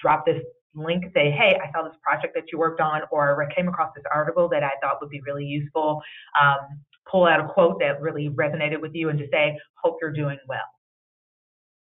drop 0.00 0.24
this 0.24 0.40
link, 0.74 1.04
say, 1.14 1.30
hey, 1.30 1.58
I 1.62 1.70
saw 1.72 1.84
this 1.84 1.96
project 2.02 2.34
that 2.34 2.44
you 2.52 2.58
worked 2.58 2.80
on, 2.80 3.02
or 3.10 3.42
I 3.42 3.52
came 3.54 3.68
across 3.68 3.92
this 3.94 4.04
article 4.12 4.48
that 4.50 4.62
I 4.62 4.70
thought 4.80 4.98
would 5.00 5.10
be 5.10 5.20
really 5.26 5.44
useful. 5.44 6.00
Um, 6.40 6.80
pull 7.10 7.26
out 7.26 7.40
a 7.40 7.48
quote 7.48 7.78
that 7.80 8.00
really 8.00 8.28
resonated 8.28 8.80
with 8.80 8.94
you 8.94 9.08
and 9.08 9.18
just 9.18 9.30
say, 9.30 9.58
hope 9.82 9.98
you're 10.00 10.12
doing 10.12 10.38
well. 10.48 10.60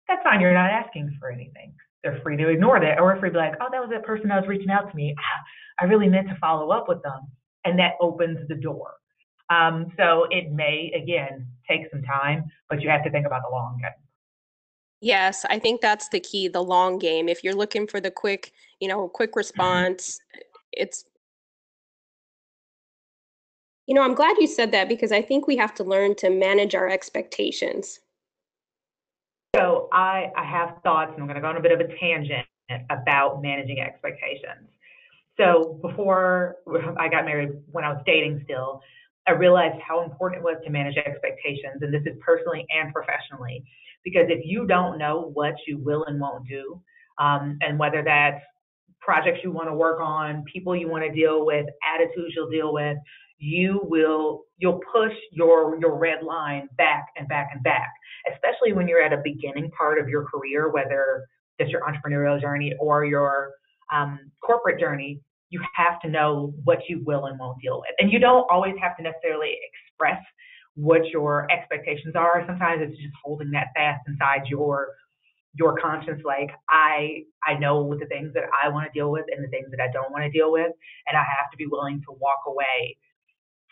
That's 0.07 0.23
fine. 0.23 0.41
You're 0.41 0.53
not 0.53 0.71
asking 0.71 1.15
for 1.19 1.31
anything. 1.31 1.73
They're 2.03 2.19
free 2.23 2.37
to 2.37 2.49
ignore 2.49 2.79
that 2.79 2.99
or 2.99 3.17
free 3.19 3.29
to 3.29 3.33
be 3.33 3.39
like, 3.39 3.55
oh, 3.61 3.67
that 3.71 3.81
was 3.81 3.89
that 3.91 4.03
person 4.03 4.29
that 4.29 4.41
was 4.41 4.47
reaching 4.47 4.69
out 4.69 4.89
to 4.89 4.95
me. 4.95 5.13
I 5.79 5.85
really 5.85 6.09
meant 6.09 6.29
to 6.29 6.37
follow 6.41 6.71
up 6.71 6.87
with 6.87 7.01
them. 7.03 7.19
And 7.65 7.77
that 7.77 7.93
opens 7.99 8.47
the 8.47 8.55
door. 8.55 8.93
Um, 9.49 9.91
so 9.97 10.27
it 10.29 10.51
may, 10.51 10.91
again, 10.95 11.47
take 11.67 11.81
some 11.91 12.01
time, 12.03 12.45
but 12.69 12.81
you 12.81 12.89
have 12.89 13.03
to 13.03 13.11
think 13.11 13.25
about 13.25 13.41
the 13.43 13.51
long 13.51 13.77
game. 13.81 13.91
Yes, 15.01 15.45
I 15.49 15.59
think 15.59 15.81
that's 15.81 16.09
the 16.09 16.19
key, 16.19 16.47
the 16.47 16.63
long 16.63 16.99
game. 16.99 17.29
If 17.29 17.43
you're 17.43 17.55
looking 17.55 17.87
for 17.87 17.99
the 18.01 18.11
quick, 18.11 18.51
you 18.79 18.87
know, 18.87 19.07
quick 19.07 19.31
mm-hmm. 19.31 19.39
response, 19.39 20.19
it's 20.71 21.05
you 23.89 23.95
know, 23.95 24.03
I'm 24.03 24.13
glad 24.13 24.37
you 24.37 24.45
said 24.45 24.71
that 24.73 24.87
because 24.87 25.11
I 25.11 25.19
think 25.19 25.47
we 25.47 25.57
have 25.57 25.73
to 25.73 25.83
learn 25.83 26.13
to 26.17 26.29
manage 26.29 26.75
our 26.75 26.87
expectations. 26.87 27.99
So 29.55 29.89
I, 29.91 30.31
I 30.37 30.45
have 30.45 30.75
thoughts, 30.83 31.11
and 31.15 31.21
I'm 31.21 31.27
going 31.27 31.35
to 31.35 31.41
go 31.41 31.47
on 31.47 31.57
a 31.57 31.59
bit 31.59 31.71
of 31.71 31.79
a 31.79 31.87
tangent 31.99 32.45
about 32.91 33.41
managing 33.41 33.79
expectations. 33.79 34.69
So 35.39 35.79
before 35.81 36.57
I 36.99 37.09
got 37.09 37.25
married, 37.25 37.49
when 37.71 37.83
I 37.83 37.89
was 37.89 38.03
dating 38.05 38.41
still, 38.43 38.79
I 39.27 39.31
realized 39.31 39.81
how 39.81 40.03
important 40.03 40.41
it 40.41 40.43
was 40.43 40.57
to 40.65 40.69
manage 40.69 40.97
expectations, 40.97 41.81
and 41.81 41.91
this 41.91 42.03
is 42.05 42.15
personally 42.23 42.67
and 42.69 42.93
professionally. 42.93 43.63
Because 44.03 44.27
if 44.29 44.45
you 44.45 44.67
don't 44.67 44.99
know 44.99 45.31
what 45.33 45.55
you 45.65 45.79
will 45.79 46.03
and 46.05 46.21
won't 46.21 46.47
do, 46.47 46.79
um, 47.17 47.57
and 47.61 47.79
whether 47.79 48.03
that's 48.03 48.43
projects 49.01 49.39
you 49.43 49.49
want 49.51 49.67
to 49.67 49.73
work 49.73 49.99
on, 49.99 50.43
people 50.43 50.75
you 50.75 50.87
want 50.87 51.03
to 51.03 51.11
deal 51.11 51.43
with, 51.43 51.65
attitudes 51.91 52.35
you'll 52.35 52.51
deal 52.51 52.71
with, 52.71 52.95
you 53.39 53.79
will 53.83 54.43
you'll 54.57 54.81
push 54.93 55.13
your 55.31 55.79
your 55.79 55.97
red 55.97 56.23
line 56.23 56.67
back 56.77 57.07
and 57.17 57.27
back 57.27 57.49
and 57.53 57.63
back 57.63 57.89
especially 58.33 58.73
when 58.73 58.87
you're 58.87 59.01
at 59.01 59.13
a 59.13 59.21
beginning 59.23 59.71
part 59.71 59.97
of 59.97 60.07
your 60.07 60.25
career 60.25 60.69
whether 60.69 61.23
it's 61.59 61.71
your 61.71 61.81
entrepreneurial 61.81 62.39
journey 62.39 62.73
or 62.79 63.05
your 63.05 63.51
um, 63.93 64.31
corporate 64.41 64.79
journey. 64.79 65.21
You 65.49 65.61
have 65.75 65.99
to 66.01 66.09
know 66.09 66.53
what 66.63 66.79
you 66.87 67.01
will 67.05 67.25
and 67.25 67.39
won't 67.39 67.61
deal 67.61 67.79
with. 67.79 67.91
And 67.99 68.11
you 68.11 68.19
don't 68.19 68.45
always 68.49 68.75
have 68.81 68.95
to 68.97 69.03
necessarily 69.03 69.57
express 69.73 70.21
what 70.75 71.07
your 71.09 71.47
expectations 71.51 72.15
are. 72.15 72.43
Sometimes 72.47 72.81
it's 72.81 72.97
just 72.97 73.13
holding 73.23 73.51
that 73.51 73.67
fast 73.75 74.01
inside 74.07 74.47
your 74.47 74.89
your 75.55 75.75
conscience 75.81 76.21
like 76.23 76.51
i 76.69 77.23
i 77.43 77.57
know 77.57 77.97
the 77.99 78.05
things 78.05 78.31
that 78.35 78.43
i 78.53 78.69
want 78.69 78.85
to 78.85 78.91
deal 78.97 79.09
with 79.09 79.25
and 79.35 79.43
the 79.43 79.47
things 79.47 79.65
that 79.71 79.79
i 79.81 79.91
don't 79.91 80.11
want 80.11 80.23
to 80.23 80.29
deal 80.29 80.51
with 80.51 80.71
and 81.07 81.17
i 81.17 81.21
have 81.21 81.49
to 81.49 81.57
be 81.57 81.65
willing 81.65 81.99
to 82.01 82.13
walk 82.21 82.37
away 82.45 82.95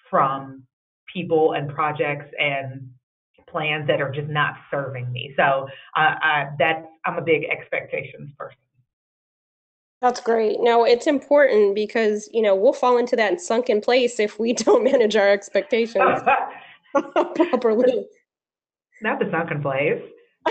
from 0.10 0.63
people 1.13 1.54
and 1.54 1.70
projects 1.70 2.30
and 2.39 2.89
plans 3.48 3.88
that 3.88 4.02
are 4.02 4.12
just 4.12 4.28
not 4.28 4.56
serving 4.70 5.12
me. 5.12 5.34
So 5.38 5.67
uh, 5.96 6.15
uh, 6.24 6.46
that's 6.60 6.86
I'm 7.06 7.17
a 7.17 7.22
big 7.22 7.46
expectations 7.46 8.32
person. 8.38 8.58
That's 10.02 10.22
great. 10.22 10.58
No, 10.60 10.84
it's 10.84 11.08
important 11.08 11.74
because 11.74 12.30
you 12.32 12.41
know 12.41 12.56
we'll 12.56 12.74
fall 12.74 12.98
into 12.98 13.15
that 13.15 13.41
sunken 13.41 13.82
place 13.82 14.20
if 14.20 14.39
we 14.39 14.54
don't 14.54 14.84
manage 14.84 15.15
our 15.15 15.30
expectations 15.30 16.22
properly. 17.36 18.06
Not 19.02 19.20
the 19.20 19.30
sunken 19.32 19.62
place. 19.62 20.02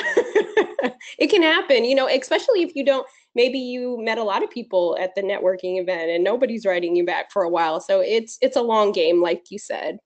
it 1.18 1.30
can 1.30 1.42
happen, 1.42 1.84
you 1.84 1.94
know, 1.94 2.06
especially 2.06 2.62
if 2.62 2.74
you 2.74 2.84
don't 2.84 3.06
maybe 3.36 3.58
you 3.58 3.98
met 4.02 4.16
a 4.18 4.24
lot 4.24 4.42
of 4.42 4.50
people 4.50 4.96
at 4.98 5.14
the 5.14 5.22
networking 5.22 5.78
event 5.80 6.10
and 6.10 6.24
nobody's 6.24 6.64
writing 6.64 6.96
you 6.96 7.04
back 7.04 7.30
for 7.30 7.42
a 7.42 7.48
while. 7.48 7.78
So 7.80 8.00
it's 8.00 8.38
it's 8.40 8.56
a 8.56 8.62
long 8.62 8.90
game, 8.90 9.22
like 9.22 9.44
you 9.50 9.58
said. 9.58 9.98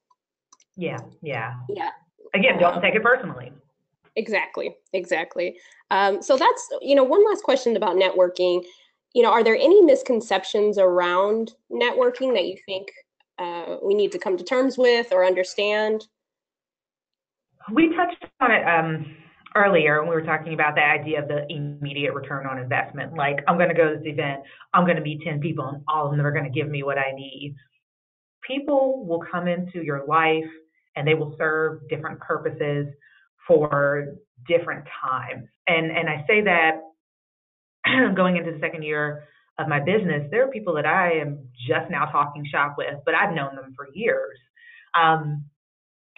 Yeah, 0.77 0.99
yeah. 1.23 1.55
Yeah. 1.69 1.91
Again, 2.35 2.59
don't 2.59 2.83
take 2.83 2.95
it 2.95 3.03
personally. 3.03 3.53
Exactly, 4.17 4.77
exactly. 4.93 5.59
Um, 5.91 6.21
so 6.21 6.37
that's 6.37 6.69
you 6.83 6.95
know 6.95 7.05
one 7.05 7.25
last 7.25 7.43
question 7.45 7.77
about 7.77 7.97
networking. 7.97 8.65
you 9.15 9.23
know, 9.23 9.31
are 9.31 9.43
there 9.43 9.57
any 9.57 9.81
misconceptions 9.83 10.79
around 10.79 11.53
networking 11.71 12.33
that 12.35 12.47
you 12.47 12.57
think 12.67 12.89
uh, 13.39 13.77
we 13.83 13.95
need 13.95 14.13
to 14.13 14.19
come 14.19 14.37
to 14.37 14.45
terms 14.45 14.77
with 14.77 15.13
or 15.13 15.25
understand? 15.25 16.07
We 17.73 17.95
touched 17.95 18.25
on 18.41 18.51
it 18.51 18.65
um, 18.67 19.17
earlier 19.55 20.01
when 20.01 20.09
we 20.09 20.15
were 20.15 20.23
talking 20.23 20.55
about 20.55 20.75
the 20.75 20.83
idea 20.83 21.23
of 21.23 21.29
the 21.29 21.47
immediate 21.51 22.15
return 22.15 22.47
on 22.47 22.59
investment. 22.59 23.15
Like, 23.15 23.39
I'm 23.49 23.57
going 23.57 23.69
to 23.69 23.75
go 23.75 23.93
to 23.93 23.97
this 23.99 24.07
event, 24.07 24.41
I'm 24.73 24.85
going 24.85 24.97
to 24.97 25.03
meet 25.03 25.23
10 25.23 25.41
people, 25.41 25.67
and 25.67 25.83
all 25.89 26.11
of 26.11 26.17
them 26.17 26.25
are 26.25 26.33
going 26.33 26.45
to 26.45 26.51
give 26.51 26.69
me 26.69 26.83
what 26.83 26.99
I 26.99 27.13
need. 27.15 27.57
People 28.47 29.05
will 29.05 29.23
come 29.31 29.49
into 29.49 29.83
your 29.83 30.07
life 30.07 30.45
and 30.97 31.07
they 31.07 31.15
will 31.15 31.35
serve 31.39 31.89
different 31.89 32.21
purposes 32.21 32.87
for 33.47 34.17
different 34.49 34.85
times. 35.03 35.47
And 35.67 35.91
and 35.91 36.09
I 36.09 36.25
say 36.27 36.43
that 36.43 36.81
going 38.17 38.37
into 38.37 38.53
the 38.53 38.59
second 38.61 38.83
year 38.83 39.25
of 39.59 39.69
my 39.69 39.81
business, 39.81 40.27
there 40.31 40.45
are 40.45 40.51
people 40.51 40.75
that 40.75 40.87
I 40.87 41.13
am 41.13 41.49
just 41.69 41.91
now 41.91 42.07
talking 42.07 42.45
shop 42.51 42.77
with, 42.79 42.95
but 43.05 43.15
I've 43.15 43.35
known 43.35 43.55
them 43.55 43.75
for 43.77 43.89
years. 43.93 44.39
Um, 45.01 45.45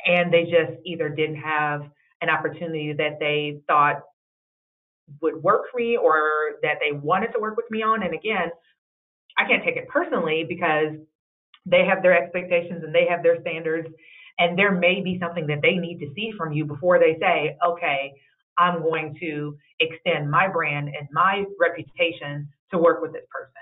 and 0.05 0.33
they 0.33 0.45
just 0.45 0.81
either 0.85 1.09
didn't 1.09 1.37
have 1.37 1.83
an 2.23 2.31
opportunity 2.31 2.95
that 2.95 3.19
they 3.21 3.61
thought 3.67 4.01
would 5.21 5.43
work 5.43 5.65
for 5.71 5.79
me 5.79 5.97
or 5.97 6.53
that 6.63 6.79
they 6.81 6.93
wanted 6.93 7.33
to 7.33 7.41
work 7.41 7.57
with 7.57 7.71
me 7.71 7.83
on. 7.83 8.03
And 8.03 8.15
again, 8.15 8.51
I 9.37 9.47
can't 9.47 9.63
take 9.65 9.77
it 9.77 9.89
personally 9.89 10.45
because 10.49 10.95
they 11.67 11.85
have 11.85 12.03
their 12.03 12.17
expectations 12.17 12.83
and 12.85 12.95
they 12.95 13.07
have 13.07 13.23
their 13.23 13.41
standards. 13.41 13.89
And 14.39 14.59
there 14.59 14.73
may 14.73 15.03
be 15.03 15.19
something 15.21 15.47
that 15.49 15.61
they 15.63 15.75
need 15.75 15.99
to 15.99 16.13
see 16.15 16.33
from 16.37 16.53
you 16.53 16.65
before 16.65 16.99
they 16.99 17.19
say, 17.21 17.57
okay, 17.65 18.13
I'm 18.59 18.83
going 18.83 19.17
to 19.21 19.57
extend 19.81 20.31
my 20.31 20.49
brand 20.49 20.89
and 20.89 21.09
my 21.13 21.45
reputation 21.61 22.49
to 22.71 22.79
work 22.79 23.03
with 23.03 23.13
this 23.13 23.25
person. 23.31 23.53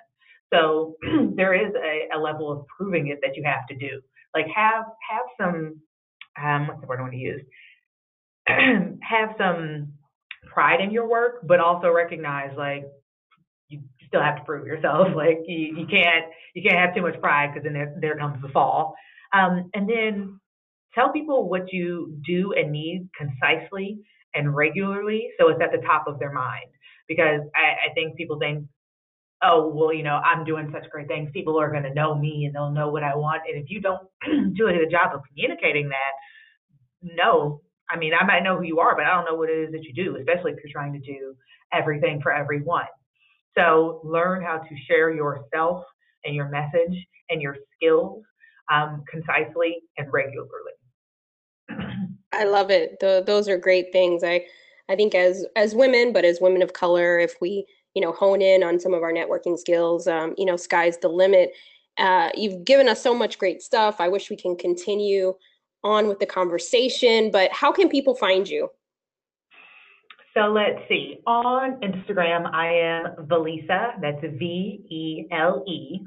So 0.53 0.97
there 1.37 1.55
is 1.55 1.73
a, 1.75 2.17
a, 2.17 2.19
level 2.19 2.51
of 2.51 2.67
proving 2.67 3.09
it 3.09 3.21
that 3.23 3.37
you 3.37 3.45
have 3.45 3.67
to 3.69 3.77
do. 3.77 4.01
Like 4.35 4.47
have 4.55 4.85
have 5.09 5.27
some 5.41 5.81
um, 6.43 6.69
what's 6.69 6.81
the 6.81 6.87
word 6.87 6.99
I 6.99 7.03
want 7.03 7.13
to 7.13 7.19
use? 7.19 7.43
have 9.03 9.31
some 9.39 9.93
pride 10.53 10.81
in 10.81 10.91
your 10.91 11.09
work, 11.09 11.47
but 11.47 11.61
also 11.61 11.91
recognize 11.91 12.51
like 12.57 12.85
you 13.69 13.81
still 14.07 14.23
have 14.23 14.37
to 14.37 14.45
prove 14.45 14.67
yourself. 14.67 15.09
Like 15.17 15.41
you, 15.47 15.77
you 15.79 15.87
can't 15.87 16.27
you 16.55 16.63
can't 16.63 16.79
have 16.79 16.95
too 16.95 17.03
much 17.03 17.21
pride 17.21 17.51
because 17.53 17.65
then 17.65 17.75
there, 17.75 17.95
there 18.01 18.17
comes 18.17 18.41
the 18.43 18.49
fall. 18.49 18.95
Um, 19.33 19.71
and 19.75 19.89
then 19.89 20.41
tell 20.95 21.13
people 21.13 21.49
what 21.49 21.73
you 21.73 22.19
do 22.27 22.53
and 22.57 22.73
need 22.73 23.09
concisely 23.17 24.01
and 24.35 24.55
regularly 24.55 25.29
so 25.39 25.49
it's 25.49 25.61
at 25.63 25.71
the 25.73 25.87
top 25.87 26.07
of 26.07 26.19
their 26.19 26.33
mind. 26.33 26.67
Because 27.09 27.41
I, 27.57 27.91
I 27.91 27.95
think 27.95 28.17
people 28.17 28.39
think, 28.39 28.67
oh, 29.43 29.69
well, 29.75 29.93
you 29.93 30.03
know, 30.03 30.17
I'm 30.17 30.45
doing 30.45 30.71
such 30.73 30.89
great 30.91 31.09
things. 31.09 31.31
People 31.33 31.61
are 31.61 31.71
going 31.71 31.83
to 31.83 31.95
know 31.95 32.15
me 32.15 32.45
and 32.45 32.55
they'll 32.55 32.71
know 32.71 32.91
what 32.91 33.03
I 33.03 33.17
want. 33.17 33.43
And 33.49 33.63
if 33.63 33.71
you 33.71 33.81
don't 33.81 34.07
do 34.55 34.69
a 34.69 34.73
good 34.73 34.91
job 34.91 35.15
of 35.15 35.23
communicating 35.29 35.89
that, 35.89 36.13
no. 37.03 37.63
I 37.91 37.97
mean, 37.97 38.13
I 38.19 38.25
might 38.25 38.43
know 38.43 38.57
who 38.57 38.65
you 38.65 38.79
are, 38.81 38.95
but 38.95 39.05
I 39.05 39.15
don't 39.15 39.25
know 39.25 39.35
what 39.35 39.51
it 39.51 39.59
is 39.59 39.73
that 39.73 39.83
you 39.83 39.93
do, 39.93 40.17
especially 40.17 40.53
if 40.53 40.59
you're 40.63 40.73
trying 40.73 40.93
to 40.93 41.01
do 41.01 41.35
everything 41.73 42.21
for 42.23 42.33
everyone. 42.33 42.87
So 43.57 44.01
learn 44.05 44.43
how 44.43 44.59
to 44.59 44.77
share 44.89 45.13
yourself 45.13 45.85
and 46.25 46.35
your 46.35 46.49
message 46.49 47.07
and 47.31 47.43
your 47.43 47.57
skills 47.77 48.23
um, 48.73 49.03
concisely 49.11 49.79
and 49.99 50.13
regularly. 50.13 50.49
I 52.33 52.45
love 52.45 52.71
it. 52.71 52.97
Those 53.01 53.49
are 53.49 53.59
great 53.59 53.93
things. 53.93 54.23
I 54.23 54.45
I 54.89 54.97
think 54.97 55.15
as 55.15 55.47
as 55.57 55.75
women, 55.75 56.13
but 56.13 56.25
as 56.25 56.41
women 56.41 56.63
of 56.63 56.73
color, 56.73 57.19
if 57.19 57.35
we 57.41 57.67
you 57.95 58.03
know 58.03 58.13
hone 58.13 58.43
in 58.43 58.63
on 58.63 58.79
some 58.79 58.95
of 58.95 59.03
our 59.03 59.13
networking 59.13 59.59
skills, 59.59 60.07
um, 60.07 60.35
you 60.37 60.45
know, 60.45 60.57
sky's 60.57 60.99
the 60.99 61.09
limit. 61.09 61.53
Uh, 61.99 62.31
you've 62.35 62.65
given 62.65 62.89
us 62.89 63.03
so 63.03 63.15
much 63.15 63.39
great 63.39 63.63
stuff. 63.63 64.01
I 64.01 64.09
wish 64.09 64.31
we 64.31 64.37
can 64.37 64.57
continue 64.57 65.35
on 65.85 66.09
with 66.09 66.19
the 66.19 66.27
conversation, 66.27 67.31
but 67.31 67.51
how 67.53 67.73
can 67.73 67.89
people 67.89 68.15
find 68.15 68.49
you? 68.49 68.71
So 70.35 70.43
let's 70.43 70.79
see. 70.89 71.19
On 71.27 71.81
Instagram, 71.81 72.49
I 72.53 72.73
am 72.73 73.27
Veleisa. 73.27 74.01
That's 74.01 74.21
V 74.23 74.85
E 74.89 75.27
L 75.33 75.65
E 75.67 76.01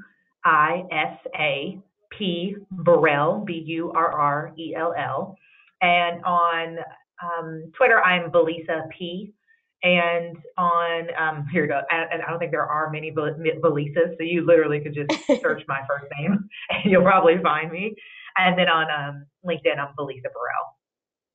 I 0.44 0.84
S 0.90 1.18
A 1.38 1.78
P 2.10 2.56
Burrell, 2.70 3.44
B 3.44 3.62
U 3.66 3.92
R 3.92 4.10
R 4.10 4.52
E 4.58 4.74
L 4.74 4.94
L. 4.96 5.36
And 5.82 6.24
on 6.24 6.78
um, 7.22 7.70
Twitter, 7.76 8.00
I'm 8.02 8.30
Veleisa 8.30 8.88
P. 8.96 9.34
And 9.82 10.38
on 10.56 11.08
um, 11.20 11.46
here 11.52 11.62
we 11.62 11.68
go. 11.68 11.82
And 11.90 12.22
I 12.22 12.30
don't 12.30 12.38
think 12.38 12.50
there 12.50 12.64
are 12.64 12.90
many 12.90 13.12
Veleisas, 13.12 14.16
so 14.16 14.22
you 14.22 14.46
literally 14.46 14.80
could 14.80 14.94
just 14.94 15.10
search 15.42 15.62
my 15.68 15.80
first 15.86 16.06
name 16.18 16.48
and 16.70 16.90
you'll 16.90 17.02
probably 17.02 17.36
find 17.42 17.70
me. 17.70 17.94
And 18.36 18.58
then 18.58 18.68
on 18.68 18.86
um, 18.90 19.26
LinkedIn, 19.44 19.78
I'm 19.78 19.94
Veleisa 19.98 20.24
Burrell. 20.24 20.76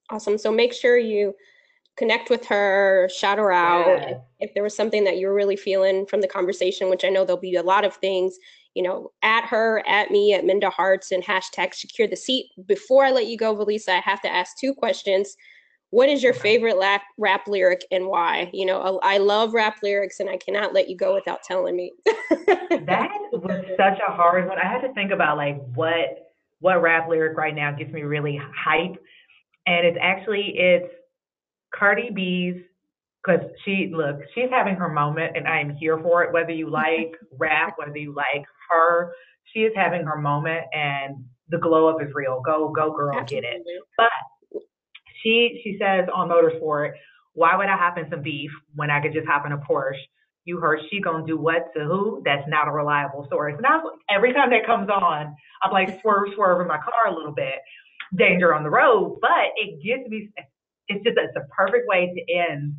Awesome. 0.09 0.37
So 0.37 0.51
make 0.51 0.73
sure 0.73 0.97
you 0.97 1.33
connect 1.97 2.29
with 2.29 2.45
her, 2.45 3.09
shout 3.13 3.37
her 3.37 3.51
out. 3.51 3.87
Yeah. 3.87 4.09
If, 4.09 4.17
if, 4.39 4.53
there 4.53 4.63
was 4.63 4.75
something 4.75 5.03
that 5.03 5.17
you're 5.17 5.33
really 5.33 5.57
feeling 5.57 6.05
from 6.05 6.21
the 6.21 6.27
conversation, 6.27 6.89
which 6.89 7.03
I 7.03 7.09
know 7.09 7.25
there'll 7.25 7.41
be 7.41 7.55
a 7.55 7.63
lot 7.63 7.83
of 7.83 7.95
things, 7.95 8.37
you 8.73 8.81
know, 8.81 9.11
at 9.21 9.45
her, 9.45 9.83
at 9.87 10.09
me, 10.09 10.33
at 10.33 10.45
Minda 10.45 10.69
Harts, 10.69 11.11
and 11.11 11.23
hashtag 11.23 11.73
secure 11.73 12.07
the 12.07 12.15
seat. 12.15 12.47
Before 12.65 13.03
I 13.03 13.11
let 13.11 13.27
you 13.27 13.37
go, 13.37 13.55
Veleisa, 13.55 13.89
I 13.89 13.99
have 13.99 14.21
to 14.21 14.33
ask 14.33 14.57
two 14.57 14.73
questions. 14.73 15.35
What 15.91 16.07
is 16.07 16.23
your 16.23 16.33
favorite 16.33 16.77
rap, 16.77 17.01
rap 17.17 17.47
lyric 17.47 17.83
and 17.91 18.07
why? 18.07 18.49
You 18.53 18.65
know, 18.65 18.99
I 19.03 19.17
love 19.17 19.53
rap 19.53 19.77
lyrics 19.83 20.19
and 20.19 20.29
I 20.29 20.37
cannot 20.37 20.73
let 20.73 20.87
you 20.87 20.95
go 20.95 21.15
without 21.15 21.43
telling 21.43 21.75
me. 21.75 21.93
that 22.05 23.09
was 23.33 23.65
such 23.75 23.99
a 24.07 24.11
hard 24.11 24.47
one. 24.47 24.59
I 24.59 24.67
had 24.67 24.81
to 24.81 24.93
think 24.93 25.11
about 25.11 25.37
like 25.37 25.59
what 25.73 26.28
what 26.59 26.81
rap 26.81 27.09
lyric 27.09 27.37
right 27.37 27.55
now 27.55 27.71
gets 27.71 27.91
me 27.91 28.03
really 28.03 28.39
hype. 28.39 28.97
And 29.65 29.85
it's 29.85 29.97
actually 30.01 30.53
it's 30.55 30.91
Cardi 31.73 32.09
B's 32.13 32.55
because 33.23 33.41
she 33.65 33.91
look 33.93 34.17
she's 34.33 34.49
having 34.49 34.75
her 34.75 34.89
moment 34.89 35.35
and 35.35 35.47
I 35.47 35.59
am 35.59 35.75
here 35.79 35.99
for 36.01 36.23
it. 36.23 36.33
Whether 36.33 36.51
you 36.51 36.69
like 36.69 37.13
rap, 37.37 37.75
whether 37.77 37.97
you 37.97 38.13
like 38.13 38.45
her, 38.71 39.13
she 39.53 39.61
is 39.61 39.73
having 39.75 40.05
her 40.05 40.17
moment 40.17 40.65
and 40.73 41.25
the 41.49 41.57
glow 41.57 41.87
up 41.89 42.01
is 42.01 42.09
real. 42.13 42.41
Go 42.45 42.69
go 42.75 42.91
girl, 42.95 43.17
Absolutely. 43.17 43.49
get 43.49 43.57
it. 43.57 43.83
But 43.97 44.61
she 45.23 45.61
she 45.63 45.77
says 45.79 46.07
on 46.13 46.29
Motorsport, 46.29 46.91
why 47.33 47.55
would 47.55 47.67
I 47.67 47.77
hop 47.77 47.97
in 47.97 48.09
some 48.09 48.21
beef 48.21 48.51
when 48.75 48.89
I 48.89 49.01
could 49.01 49.13
just 49.13 49.27
hop 49.27 49.45
in 49.45 49.51
a 49.51 49.57
Porsche? 49.57 49.95
You 50.49 50.59
heard 50.59 50.79
she 50.89 50.99
gonna 50.99 51.27
do 51.27 51.37
what 51.37 51.71
to 51.75 51.83
who? 51.85 52.23
That's 52.25 52.47
not 52.47 52.67
a 52.67 52.71
reliable 52.71 53.27
source. 53.29 53.53
And 53.55 53.67
I 53.67 53.77
was 53.77 53.93
like, 53.93 54.17
every 54.17 54.33
time 54.33 54.49
that 54.49 54.65
comes 54.65 54.89
on, 54.89 55.35
I'm 55.61 55.71
like 55.71 56.01
swerve, 56.01 56.29
swerve 56.33 56.61
in 56.61 56.67
my 56.67 56.79
car 56.79 57.13
a 57.13 57.15
little 57.15 57.33
bit. 57.33 57.61
Danger 58.17 58.55
on 58.55 58.63
the 58.63 58.71
road, 58.71 59.19
but 59.21 59.53
it 59.55 59.79
gives 59.83 60.09
me 60.09 60.29
it's 60.87 61.03
just 61.03 61.17
it's 61.17 61.37
a 61.37 61.45
perfect 61.55 61.87
way 61.87 62.11
to 62.15 62.33
end 62.33 62.73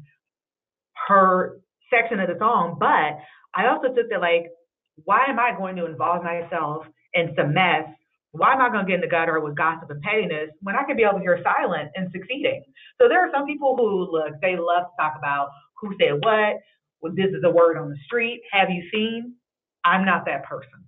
her 1.06 1.60
section 1.92 2.18
of 2.18 2.28
the 2.28 2.36
song. 2.38 2.76
But 2.80 3.18
I 3.54 3.68
also 3.68 3.94
took 3.94 4.10
that 4.10 4.20
like, 4.20 4.50
why 5.04 5.26
am 5.28 5.38
I 5.38 5.54
going 5.56 5.76
to 5.76 5.86
involve 5.86 6.24
myself 6.24 6.86
in 7.14 7.32
some 7.36 7.54
mess? 7.54 7.84
Why 8.32 8.52
am 8.52 8.60
I 8.60 8.70
going 8.70 8.86
to 8.86 8.90
get 8.90 8.96
in 8.96 9.00
the 9.00 9.08
gutter 9.08 9.40
with 9.40 9.56
gossip 9.56 9.90
and 9.90 10.02
pettiness 10.02 10.50
when 10.60 10.76
I 10.76 10.84
could 10.84 10.96
be 10.96 11.04
over 11.04 11.20
here 11.20 11.40
silent 11.42 11.90
and 11.96 12.10
succeeding? 12.12 12.62
So 13.00 13.08
there 13.08 13.24
are 13.24 13.30
some 13.32 13.46
people 13.46 13.76
who 13.76 14.10
look, 14.10 14.34
they 14.40 14.56
love 14.56 14.86
to 14.90 14.94
talk 15.02 15.14
about 15.18 15.50
who 15.80 15.94
said 16.00 16.18
what. 16.22 16.58
Well, 17.00 17.12
this 17.14 17.30
is 17.30 17.42
a 17.44 17.50
word 17.50 17.76
on 17.76 17.90
the 17.90 17.96
street. 18.04 18.42
Have 18.52 18.70
you 18.70 18.82
seen? 18.92 19.34
I'm 19.84 20.04
not 20.04 20.26
that 20.26 20.44
person. 20.44 20.84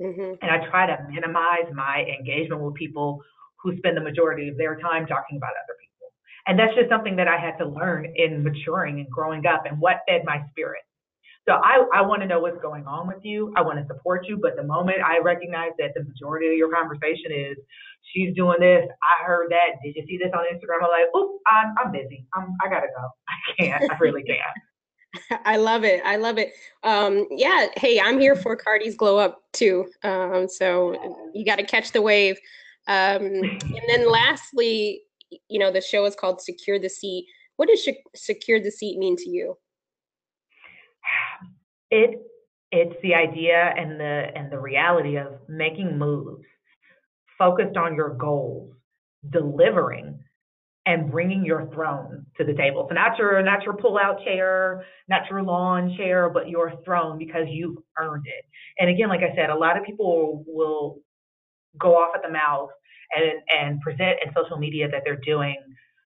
Mm-hmm. 0.00 0.34
And 0.42 0.50
I 0.50 0.68
try 0.70 0.86
to 0.86 0.98
minimize 1.10 1.72
my 1.74 2.04
engagement 2.04 2.62
with 2.62 2.74
people 2.74 3.20
who 3.62 3.76
spend 3.78 3.96
the 3.96 4.02
majority 4.02 4.48
of 4.48 4.56
their 4.56 4.78
time 4.78 5.06
talking 5.06 5.36
about 5.36 5.50
other 5.50 5.74
people. 5.80 6.12
And 6.46 6.58
that's 6.58 6.74
just 6.74 6.88
something 6.88 7.16
that 7.16 7.26
I 7.26 7.38
had 7.38 7.56
to 7.58 7.66
learn 7.66 8.06
in 8.14 8.44
maturing 8.44 9.00
and 9.00 9.10
growing 9.10 9.46
up 9.46 9.64
and 9.66 9.80
what 9.80 10.02
fed 10.06 10.22
my 10.24 10.42
spirit. 10.50 10.82
So 11.48 11.54
I, 11.54 11.86
I 11.94 12.02
want 12.02 12.22
to 12.22 12.28
know 12.28 12.40
what's 12.40 12.60
going 12.60 12.86
on 12.86 13.06
with 13.06 13.22
you. 13.22 13.54
I 13.56 13.62
want 13.62 13.78
to 13.78 13.86
support 13.86 14.26
you. 14.26 14.36
But 14.36 14.56
the 14.56 14.64
moment 14.64 14.98
I 15.04 15.18
recognize 15.18 15.70
that 15.78 15.94
the 15.94 16.02
majority 16.02 16.48
of 16.48 16.54
your 16.54 16.70
conversation 16.74 17.30
is, 17.30 17.56
she's 18.12 18.34
doing 18.34 18.58
this, 18.58 18.82
I 18.82 19.24
heard 19.24 19.50
that, 19.50 19.78
did 19.82 19.94
you 19.94 20.04
see 20.06 20.18
this 20.18 20.34
on 20.34 20.42
Instagram? 20.50 20.82
I'm 20.82 20.90
like, 20.90 21.06
oh, 21.14 21.38
I'm, 21.46 21.74
I'm 21.78 21.92
busy. 21.92 22.26
I'm, 22.34 22.50
I 22.64 22.68
got 22.68 22.80
to 22.80 22.90
go. 22.90 23.06
I 23.30 23.62
can't. 23.62 23.90
I 23.90 23.96
really 23.98 24.22
can't. 24.26 24.42
I 25.44 25.56
love 25.56 25.84
it. 25.84 26.02
I 26.04 26.16
love 26.16 26.38
it. 26.38 26.52
Um, 26.82 27.26
yeah. 27.30 27.66
Hey, 27.76 28.00
I'm 28.00 28.18
here 28.18 28.36
for 28.36 28.56
Cardi's 28.56 28.96
glow 28.96 29.18
up 29.18 29.42
too. 29.52 29.86
Um, 30.02 30.48
so 30.48 31.30
you 31.34 31.44
got 31.44 31.58
to 31.58 31.64
catch 31.64 31.92
the 31.92 32.02
wave. 32.02 32.38
Um, 32.88 33.22
and 33.22 33.82
then 33.88 34.10
lastly, 34.10 35.02
you 35.48 35.58
know 35.58 35.70
the 35.70 35.80
show 35.80 36.04
is 36.04 36.14
called 36.14 36.40
secure 36.40 36.78
the 36.78 36.88
seat 36.88 37.26
what 37.56 37.68
does 37.68 37.88
secure 38.14 38.60
the 38.60 38.70
seat 38.70 38.98
mean 38.98 39.16
to 39.16 39.28
you 39.28 39.56
it 41.90 42.20
it's 42.72 42.96
the 43.02 43.14
idea 43.14 43.72
and 43.76 43.98
the 44.00 44.30
and 44.34 44.50
the 44.50 44.58
reality 44.58 45.16
of 45.16 45.28
making 45.48 45.98
moves 45.98 46.44
focused 47.38 47.76
on 47.76 47.94
your 47.94 48.10
goals 48.10 48.72
delivering 49.30 50.18
and 50.86 51.10
bringing 51.10 51.44
your 51.44 51.68
throne 51.74 52.24
to 52.38 52.44
the 52.44 52.54
table. 52.54 52.86
So 52.88 52.94
not 52.94 53.18
your 53.18 53.42
not 53.42 53.64
your 53.64 53.74
pull-out 53.74 54.22
chair, 54.24 54.84
not 55.08 55.22
your 55.28 55.42
lawn 55.42 55.94
chair, 55.96 56.30
but 56.30 56.48
your 56.48 56.72
throne 56.84 57.18
because 57.18 57.46
you've 57.48 57.76
earned 57.98 58.24
it. 58.26 58.44
And 58.78 58.88
again, 58.88 59.08
like 59.08 59.20
I 59.20 59.34
said, 59.34 59.50
a 59.50 59.56
lot 59.56 59.76
of 59.76 59.84
people 59.84 60.44
will 60.46 61.00
go 61.78 61.96
off 61.96 62.14
at 62.14 62.22
the 62.22 62.30
mouth 62.30 62.70
and 63.14 63.40
and 63.50 63.80
present 63.80 64.18
in 64.24 64.32
social 64.34 64.56
media 64.56 64.88
that 64.90 65.02
they're 65.04 65.20
doing 65.24 65.56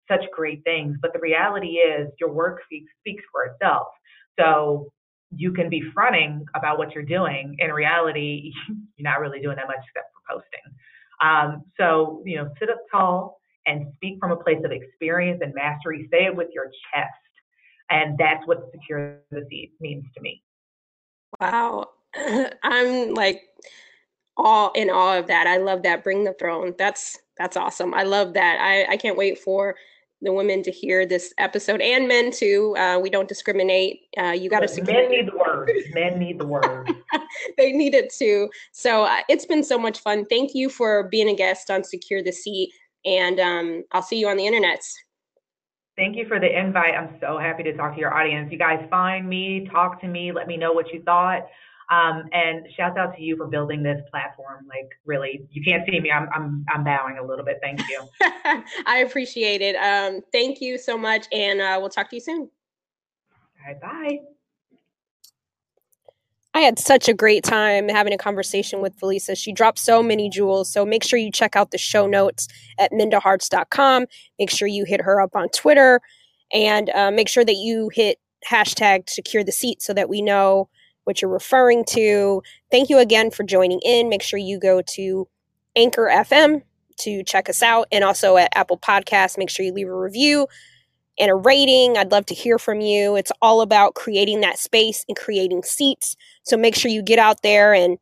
such 0.09 0.25
great 0.35 0.63
things, 0.65 0.97
but 1.01 1.13
the 1.13 1.19
reality 1.19 1.77
is 1.77 2.09
your 2.21 2.33
work 2.33 2.61
speaks, 2.67 2.91
speaks 3.01 3.25
for 3.33 3.45
itself. 3.45 3.87
So 4.39 4.93
you 5.35 5.53
can 5.53 5.69
be 5.69 5.83
fronting 5.95 6.45
about 6.55 6.79
what 6.79 6.93
you're 6.93 7.05
doing. 7.05 7.57
In 7.59 7.73
reality, 7.73 8.53
you're 8.97 9.11
not 9.11 9.21
really 9.21 9.41
doing 9.41 9.57
that 9.57 9.67
much 9.67 9.79
except 9.79 10.13
for 10.13 10.37
posting. 10.37 10.75
Um, 11.23 11.65
so, 11.79 12.23
you 12.25 12.37
know, 12.37 12.51
sit 12.59 12.71
up 12.71 12.79
tall 12.91 13.39
and 13.67 13.93
speak 13.97 14.19
from 14.21 14.33
a 14.33 14.37
place 14.37 14.63
of 14.65 14.73
experience 14.73 15.41
and 15.43 15.55
mastery. 15.55 16.09
Say 16.13 16.25
it 16.27 16.37
with 16.37 16.49
your 16.53 16.67
chest. 16.67 17.11
And 17.91 18.17
that's 18.19 18.47
what 18.47 18.71
secure 18.73 19.19
the 19.31 19.47
seat 19.51 19.73
means 19.81 20.05
to 20.17 20.23
me. 20.23 20.43
Wow. 21.41 21.91
I'm 22.63 23.15
like 23.15 23.43
all 24.37 24.73
in 24.75 24.91
awe 24.91 25.19
of 25.19 25.27
that. 25.29 25.47
I 25.47 25.59
love 25.59 25.83
that. 25.83 26.03
Bring 26.03 26.25
the 26.25 26.35
throne. 26.35 26.75
That's 26.79 27.19
that's 27.37 27.57
awesome. 27.57 27.95
I 27.95 28.05
love 28.05 28.35
that. 28.35 28.59
I, 28.61 28.93
I 28.93 28.97
can't 28.97 29.19
wait 29.19 29.39
for 29.39 29.75
the 30.23 30.33
women 30.33 30.63
to 30.63 30.71
hear 30.71 31.05
this 31.05 31.35
episode 31.39 31.81
and 31.81 32.09
men 32.09 32.31
too. 32.31 32.75
Uh, 32.79 32.99
we 32.99 33.11
don't 33.11 33.29
discriminate. 33.29 34.03
Uh, 34.19 34.31
you 34.31 34.49
got 34.49 34.61
to 34.61 34.83
Men 34.83 35.11
need 35.11 35.29
the 35.29 35.37
word. 35.37 35.71
men 35.93 36.19
need 36.19 36.39
the 36.39 36.47
word. 36.47 36.91
they 37.59 37.73
need 37.73 37.95
it 37.95 38.13
too. 38.13 38.49
So 38.73 39.05
uh, 39.05 39.21
it's 39.29 39.45
been 39.45 39.63
so 39.63 39.79
much 39.79 39.99
fun. 39.99 40.25
Thank 40.27 40.55
you 40.55 40.69
for 40.71 41.09
being 41.09 41.29
a 41.29 41.35
guest 41.35 41.71
on 41.71 41.85
Secure 41.85 42.23
the 42.23 42.33
Seat, 42.33 42.73
and 43.05 43.41
um, 43.41 43.85
I'll 43.93 44.03
see 44.03 44.19
you 44.19 44.29
on 44.29 44.37
the 44.37 44.45
internets. 44.45 44.93
Thank 45.97 46.17
you 46.17 46.27
for 46.27 46.41
the 46.41 46.59
invite. 46.59 46.95
I'm 46.95 47.17
so 47.21 47.39
happy 47.39 47.63
to 47.65 47.73
talk 47.77 47.95
to 47.95 48.01
your 48.01 48.13
audience. 48.13 48.51
You 48.51 48.59
guys 48.59 48.85
find 48.91 49.29
me, 49.29 49.69
talk 49.71 50.01
to 50.01 50.09
me, 50.09 50.33
let 50.33 50.49
me 50.49 50.57
know 50.57 50.73
what 50.73 50.93
you 50.93 51.03
thought. 51.03 51.47
Um, 51.91 52.25
and 52.33 52.67
shouts 52.77 52.97
out 52.97 53.15
to 53.15 53.23
you 53.23 53.37
for 53.37 53.47
building 53.47 53.83
this 53.83 54.01
platform. 54.11 54.67
Like 54.69 54.89
really, 55.05 55.47
you 55.51 55.63
can't 55.63 55.83
see 55.89 56.01
me. 56.01 56.11
I'm 56.11 56.29
I'm 56.35 56.65
I'm 56.73 56.83
bowing 56.83 57.19
a 57.19 57.25
little 57.25 57.45
bit. 57.45 57.59
Thank 57.63 57.81
you. 57.91 58.03
I 58.87 59.05
appreciate 59.07 59.61
it. 59.61 59.77
Um, 59.77 60.23
thank 60.33 60.63
you 60.63 60.79
so 60.79 60.97
much, 60.97 61.27
and 61.31 61.61
uh, 61.61 61.77
we'll 61.79 61.91
talk 61.91 62.09
to 62.11 62.17
you 62.17 62.21
soon. 62.21 62.49
All 63.61 63.67
right, 63.67 63.81
bye. 63.81 64.34
I 66.55 66.61
had 66.61 66.79
such 66.79 67.09
a 67.09 67.15
great 67.15 67.43
time 67.43 67.89
having 67.89 68.13
a 68.13 68.19
conversation 68.19 68.81
with 68.81 68.99
Veleisa. 69.01 69.37
She 69.37 69.53
dropped 69.53 69.81
so 69.81 70.05
many 70.05 70.31
jewels. 70.31 70.73
So 70.73 70.87
make 70.87 71.03
sure 71.03 71.19
you 71.19 71.33
check 71.33 71.57
out 71.57 71.73
the 71.73 71.79
show 71.79 72.07
notes 72.07 72.47
at 72.79 72.93
mindaharts.com. 72.93 74.07
Make 74.39 74.51
sure 74.51 74.69
you 74.69 74.85
hit 74.85 75.01
her 75.01 75.21
up 75.21 75.35
on 75.35 75.49
Twitter 75.49 76.01
and 76.53 76.91
uh, 76.91 77.11
make 77.11 77.29
sure 77.29 77.45
that 77.45 77.57
you 77.57 77.91
hit 77.93 78.19
hashtag 78.49 79.11
secure 79.11 79.43
the 79.43 79.51
seat 79.51 79.83
so 79.83 79.93
that 79.95 80.09
we 80.09 80.23
know 80.23 80.69
what 81.05 81.21
you're 81.21 81.31
referring 81.31 81.85
to. 81.87 82.41
Thank 82.71 82.89
you 82.89 82.99
again 82.99 83.33
for 83.33 83.43
joining 83.43 83.81
in. 83.81 84.09
Make 84.09 84.23
sure 84.23 84.39
you 84.39 84.61
go 84.61 84.81
to 84.81 85.29
Anchor 85.75 86.09
FM 86.13 86.63
to 87.01 87.25
check 87.25 87.49
us 87.49 87.63
out 87.63 87.89
and 87.91 88.05
also 88.05 88.37
at 88.37 88.57
Apple 88.57 88.79
Podcasts. 88.79 89.37
Make 89.37 89.51
sure 89.51 89.67
you 89.67 89.73
leave 89.73 89.89
a 89.89 89.97
review 89.97 90.47
and 91.19 91.31
a 91.31 91.35
rating. 91.35 91.97
I'd 91.97 92.13
love 92.13 92.27
to 92.27 92.35
hear 92.35 92.59
from 92.59 92.81
you. 92.81 93.17
It's 93.17 93.33
all 93.41 93.61
about 93.61 93.95
creating 93.95 94.41
that 94.41 94.59
space 94.59 95.05
and 95.09 95.17
creating 95.17 95.63
seats. 95.63 96.17
So 96.45 96.57
make 96.57 96.75
sure 96.75 96.91
you 96.91 97.03
get 97.03 97.19
out 97.19 97.43
there 97.43 97.73
and 97.75 97.99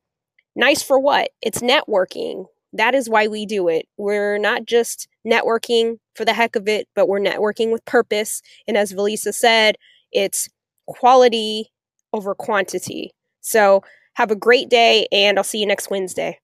nice 0.56 0.82
for 0.82 0.98
what? 0.98 1.30
It's 1.42 1.60
networking. 1.60 2.46
That 2.72 2.94
is 2.94 3.08
why 3.08 3.28
we 3.28 3.44
do 3.44 3.68
it. 3.68 3.86
We're 3.98 4.38
not 4.38 4.64
just 4.64 5.08
networking 5.26 5.98
for 6.14 6.24
the 6.24 6.32
heck 6.32 6.56
of 6.56 6.68
it, 6.68 6.88
but 6.94 7.06
we're 7.06 7.20
networking 7.20 7.70
with 7.70 7.84
purpose. 7.84 8.40
And 8.66 8.76
as 8.76 8.92
Veleisa 8.92 9.34
said, 9.34 9.76
it's 10.10 10.48
quality 10.86 11.70
over 12.12 12.34
quantity. 12.34 13.12
So 13.40 13.82
have 14.14 14.30
a 14.30 14.36
great 14.36 14.68
day, 14.68 15.06
and 15.12 15.38
I'll 15.38 15.44
see 15.44 15.58
you 15.58 15.66
next 15.66 15.90
Wednesday. 15.90 16.38